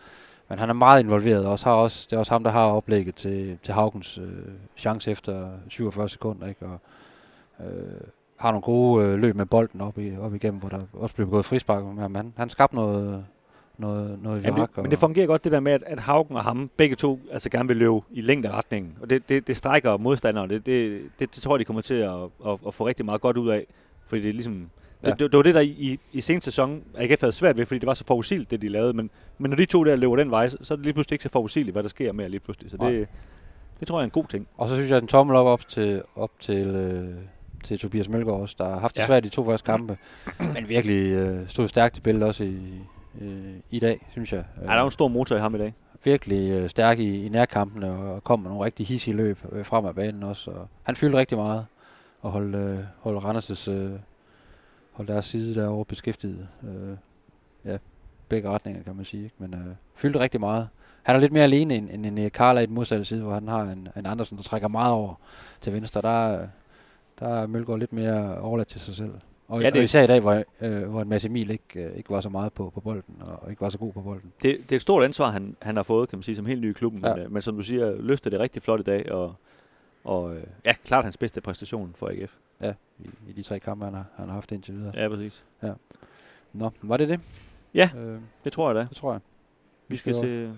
men 0.48 0.58
han 0.58 0.68
er 0.68 0.74
meget 0.74 1.02
involveret. 1.02 1.46
Også 1.46 1.66
har 1.66 1.72
også, 1.72 2.06
det 2.10 2.16
er 2.16 2.20
også 2.20 2.32
ham, 2.32 2.44
der 2.44 2.50
har 2.50 2.66
oplægget 2.66 3.14
til, 3.14 3.58
til 3.62 3.74
Haugens 3.74 4.18
øh, 4.18 4.28
chance 4.76 5.10
efter 5.10 5.50
47 5.68 6.08
sekunder. 6.08 6.46
Ikke? 6.46 6.66
Og, 6.66 6.80
øh, 7.66 8.00
har 8.36 8.50
nogle 8.50 8.62
gode 8.62 9.04
øh, 9.04 9.18
løb 9.18 9.36
med 9.36 9.46
bolden 9.46 9.80
op, 9.80 9.98
i, 9.98 10.16
op 10.16 10.34
igennem, 10.34 10.60
hvor 10.60 10.68
der 10.68 10.80
også 10.92 11.14
blev 11.14 11.26
begået 11.26 11.44
frispark. 11.44 11.84
Men 11.84 12.16
han, 12.16 12.32
han 12.36 12.50
skabte 12.50 12.76
noget, 12.76 13.24
noget, 13.78 14.18
noget 14.22 14.44
Ja, 14.44 14.50
virak. 14.54 14.68
det, 14.74 14.82
men 14.82 14.90
det 14.90 14.98
fungerer 14.98 15.26
godt 15.26 15.44
det 15.44 15.52
der 15.52 15.60
med, 15.60 15.72
at, 15.72 15.82
at 15.86 16.00
Haugen 16.00 16.36
og 16.36 16.44
ham 16.44 16.70
begge 16.76 16.96
to 16.96 17.20
altså 17.32 17.50
gerne 17.50 17.68
vil 17.68 17.76
løbe 17.76 18.00
i 18.10 18.20
længderetningen. 18.20 18.98
Og 19.00 19.10
det, 19.10 19.28
det, 19.28 19.46
det 19.46 19.56
strækker 19.56 19.96
modstanderen. 19.96 20.50
Det, 20.50 20.66
det, 20.66 21.02
det, 21.18 21.34
det 21.34 21.42
tror 21.42 21.54
jeg, 21.54 21.58
de 21.58 21.64
kommer 21.64 21.82
til 21.82 21.94
at, 21.94 22.14
at, 22.46 22.58
at 22.66 22.74
få 22.74 22.86
rigtig 22.86 23.04
meget 23.04 23.20
godt 23.20 23.36
ud 23.36 23.48
af. 23.48 23.66
Fordi 24.06 24.22
det 24.22 24.28
er 24.28 24.32
ligesom... 24.32 24.70
Ja. 25.06 25.10
Det, 25.10 25.20
det, 25.20 25.32
det, 25.32 25.36
var 25.36 25.42
det, 25.42 25.54
der 25.54 25.60
i, 25.60 25.98
i, 26.12 26.20
seneste 26.20 26.44
sæson 26.50 26.82
AGF 26.96 27.20
havde 27.20 27.32
svært 27.32 27.58
ved, 27.58 27.66
fordi 27.66 27.78
det 27.78 27.86
var 27.86 27.94
så 27.94 28.04
forudsigeligt, 28.06 28.50
det 28.50 28.62
de 28.62 28.68
lavede. 28.68 28.92
Men, 28.92 29.10
men 29.38 29.50
når 29.50 29.56
de 29.56 29.66
to 29.66 29.84
der 29.84 29.96
løber 29.96 30.16
den 30.16 30.30
vej, 30.30 30.48
så, 30.48 30.56
er 30.70 30.76
det 30.76 30.84
lige 30.84 30.92
pludselig 30.94 31.14
ikke 31.14 31.22
så 31.22 31.28
forudsigeligt, 31.28 31.74
hvad 31.74 31.82
der 31.82 31.88
sker 31.88 32.12
mere 32.12 32.28
lige 32.28 32.40
pludselig. 32.40 32.70
Så 32.70 32.76
Nej. 32.76 32.90
det, 32.90 33.08
det 33.80 33.88
tror 33.88 33.98
jeg 33.98 34.02
er 34.02 34.04
en 34.04 34.10
god 34.10 34.24
ting. 34.28 34.46
Og 34.56 34.68
så 34.68 34.74
synes 34.74 34.90
jeg, 34.90 34.96
at 34.96 35.02
en 35.02 35.08
tommel 35.08 35.36
op, 35.36 35.46
op 35.46 35.68
til, 35.68 36.02
op 36.16 36.30
til, 36.40 36.66
øh, 36.66 37.14
til 37.64 37.78
Tobias 37.78 38.08
Mølgaard 38.08 38.40
også, 38.40 38.54
der 38.58 38.64
har 38.68 38.78
haft 38.78 38.94
det 38.94 39.00
Ja. 39.00 39.06
svært 39.06 39.24
i 39.24 39.28
de 39.28 39.34
to 39.34 39.44
første 39.44 39.66
kampe, 39.66 39.96
men 40.54 40.68
virkelig 40.68 41.12
øh, 41.12 41.48
stod 41.48 41.68
stærkt 41.68 41.96
i 41.96 42.00
billedet 42.00 42.28
også 42.28 42.44
i, 42.44 42.58
øh, 43.20 43.44
i 43.70 43.78
dag, 43.78 44.06
synes 44.12 44.32
jeg. 44.32 44.44
Ja, 44.62 44.66
der 44.66 44.72
er 44.72 44.84
en 44.84 44.90
stor 44.90 45.08
motor 45.08 45.36
i 45.36 45.38
ham 45.40 45.54
i 45.54 45.58
dag. 45.58 45.74
virkelig 46.04 46.50
øh, 46.50 46.68
stærk 46.68 46.98
i, 46.98 47.26
i 47.26 47.28
nærkampene 47.28 47.90
og 47.92 48.24
kom 48.24 48.40
med 48.40 48.50
nogle 48.50 48.64
rigtig 48.64 48.86
hissige 48.86 49.16
løb 49.16 49.38
øh, 49.52 49.64
frem 49.64 49.84
af 49.84 49.94
banen 49.94 50.22
også. 50.22 50.50
Og 50.50 50.68
han 50.82 50.96
fyldte 50.96 51.18
rigtig 51.18 51.38
meget 51.38 51.66
og 52.22 52.30
holdt, 52.30 52.54
øh, 52.56 52.78
holdt 53.00 53.24
Randers' 53.24 53.70
øh, 53.70 53.90
holdt 54.94 55.08
deres 55.10 55.24
side 55.26 55.54
derovre 55.54 55.84
beskæftiget. 55.84 56.48
Øh, 56.64 56.96
ja, 57.72 57.76
begge 58.28 58.48
retninger 58.48 58.82
kan 58.82 58.96
man 58.96 59.04
sige. 59.04 59.24
Ikke? 59.24 59.36
Men 59.38 59.54
øh, 59.54 59.74
fyldte 59.94 60.20
rigtig 60.20 60.40
meget. 60.40 60.68
Han 61.02 61.16
er 61.16 61.20
lidt 61.20 61.32
mere 61.32 61.42
alene 61.44 61.74
end, 61.76 61.90
end, 61.90 62.06
end 62.06 62.30
Karla 62.30 62.60
i 62.60 62.66
den 62.66 62.74
modsatte 62.74 63.04
side, 63.04 63.22
hvor 63.22 63.34
han 63.34 63.48
har 63.48 63.62
en, 63.62 63.88
en 63.96 64.06
Andersen, 64.06 64.36
der 64.36 64.42
trækker 64.42 64.68
meget 64.68 64.92
over 64.92 65.14
til 65.60 65.72
venstre. 65.72 66.02
Der, 66.02 66.46
der 67.20 67.28
er 67.28 67.46
Mølgaard 67.46 67.78
lidt 67.78 67.92
mere 67.92 68.38
overladt 68.38 68.68
til 68.68 68.80
sig 68.80 68.94
selv. 68.94 69.12
Og, 69.48 69.60
Ja, 69.62 69.66
det- 69.70 69.76
og 69.76 69.82
især 69.82 70.02
i 70.02 70.06
dag, 70.06 70.20
hvor, 70.20 70.42
øh, 70.60 70.82
hvor 70.88 71.02
en 71.02 71.08
Mads 71.08 71.24
Emil 71.24 71.50
ikke, 71.50 71.82
øh, 71.84 71.96
ikke 71.96 72.10
var 72.10 72.20
så 72.20 72.28
meget 72.28 72.52
på, 72.52 72.70
på 72.74 72.80
bolden, 72.80 73.14
og, 73.20 73.50
ikke 73.50 73.60
var 73.60 73.68
så 73.68 73.78
god 73.78 73.92
på 73.92 74.00
bolden. 74.00 74.32
Det, 74.42 74.56
det 74.62 74.72
er 74.72 74.76
et 74.76 74.82
stort 74.82 75.04
ansvar, 75.04 75.30
han, 75.30 75.56
han 75.62 75.76
har 75.76 75.82
fået, 75.82 76.08
kan 76.08 76.18
man 76.18 76.22
sige, 76.22 76.36
som 76.36 76.46
helt 76.46 76.60
ny 76.60 76.70
i 76.70 76.72
klubben. 76.72 77.00
Ja. 77.00 77.08
Ja. 77.08 77.14
Men, 77.14 77.24
øh, 77.24 77.32
men 77.32 77.42
som 77.42 77.56
du 77.56 77.62
siger, 77.62 77.96
løfter 78.00 78.30
det 78.30 78.40
rigtig 78.40 78.62
flot 78.62 78.80
i 78.80 78.82
dag, 78.82 79.12
og, 79.12 79.34
og 80.04 80.36
øh, 80.36 80.42
ja, 80.64 80.72
klart 80.84 81.04
hans 81.04 81.16
bedste 81.16 81.40
præstation 81.40 81.92
for 81.96 82.08
AGF. 82.08 82.32
Ja, 82.60 82.72
i, 82.98 83.10
i 83.28 83.32
de 83.32 83.42
tre 83.42 83.60
kampe, 83.60 83.84
han 83.84 83.94
har, 83.94 84.04
han 84.16 84.26
har 84.28 84.34
haft 84.34 84.52
indtil 84.52 84.74
videre. 84.74 84.92
Ja, 85.02 85.08
præcis. 85.08 85.44
Nå, 86.52 86.70
var 86.82 86.96
det 86.96 87.08
det? 87.08 87.20
Ja. 87.74 87.90
Øh, 87.96 88.20
Det 88.44 88.52
tror 88.52 88.68
jeg 88.68 88.74
da. 88.74 88.80
det 88.88 88.96
tror 88.96 89.12
jeg. 89.12 89.20
Vi 89.88 89.96
skal 89.96 90.14
Jo. 90.14 90.20
se... 90.22 90.52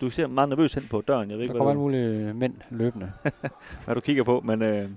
Du 0.00 0.10
ser 0.10 0.26
meget 0.26 0.48
nervøs 0.48 0.74
hen 0.74 0.82
på 0.90 1.00
døren. 1.00 1.30
Jeg 1.30 1.38
ved 1.38 1.44
Der 1.44 1.52
ikke, 1.52 1.58
kommer 1.58 1.64
hvad 1.64 1.94
alle 2.00 2.06
mulige 2.14 2.34
mænd 2.34 2.54
løbende. 2.70 3.12
hvad 3.84 3.94
du 3.94 4.00
kigger 4.00 4.24
på, 4.24 4.40
men 4.40 4.62
øh, 4.62 4.90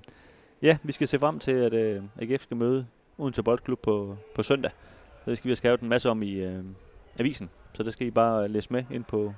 ja, 0.62 0.76
vi 0.82 0.92
skal 0.92 1.08
se 1.08 1.18
frem 1.18 1.38
til, 1.38 1.52
at 1.52 1.72
øh, 1.74 2.02
AGF 2.20 2.42
skal 2.42 2.56
møde 2.56 2.86
Odense 3.18 3.42
Boldklub 3.42 3.78
på, 3.82 4.16
på 4.34 4.42
søndag. 4.42 4.70
Så 5.24 5.30
det 5.30 5.38
skal 5.38 5.48
vi 5.48 5.50
have 5.50 5.56
skrevet 5.56 5.80
en 5.80 5.88
masse 5.88 6.10
om 6.10 6.22
i 6.22 6.32
øh, 6.34 6.64
avisen. 7.18 7.50
Så 7.72 7.82
det 7.82 7.92
skal 7.92 8.06
I 8.06 8.10
bare 8.10 8.48
læse 8.48 8.72
med 8.72 8.84
ind 8.90 9.04
på 9.04 9.34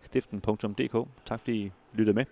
stiften.dk. 0.00 1.08
Tak 1.24 1.40
fordi 1.40 1.56
I 1.64 1.72
lyttede 1.92 2.14
med. 2.14 2.24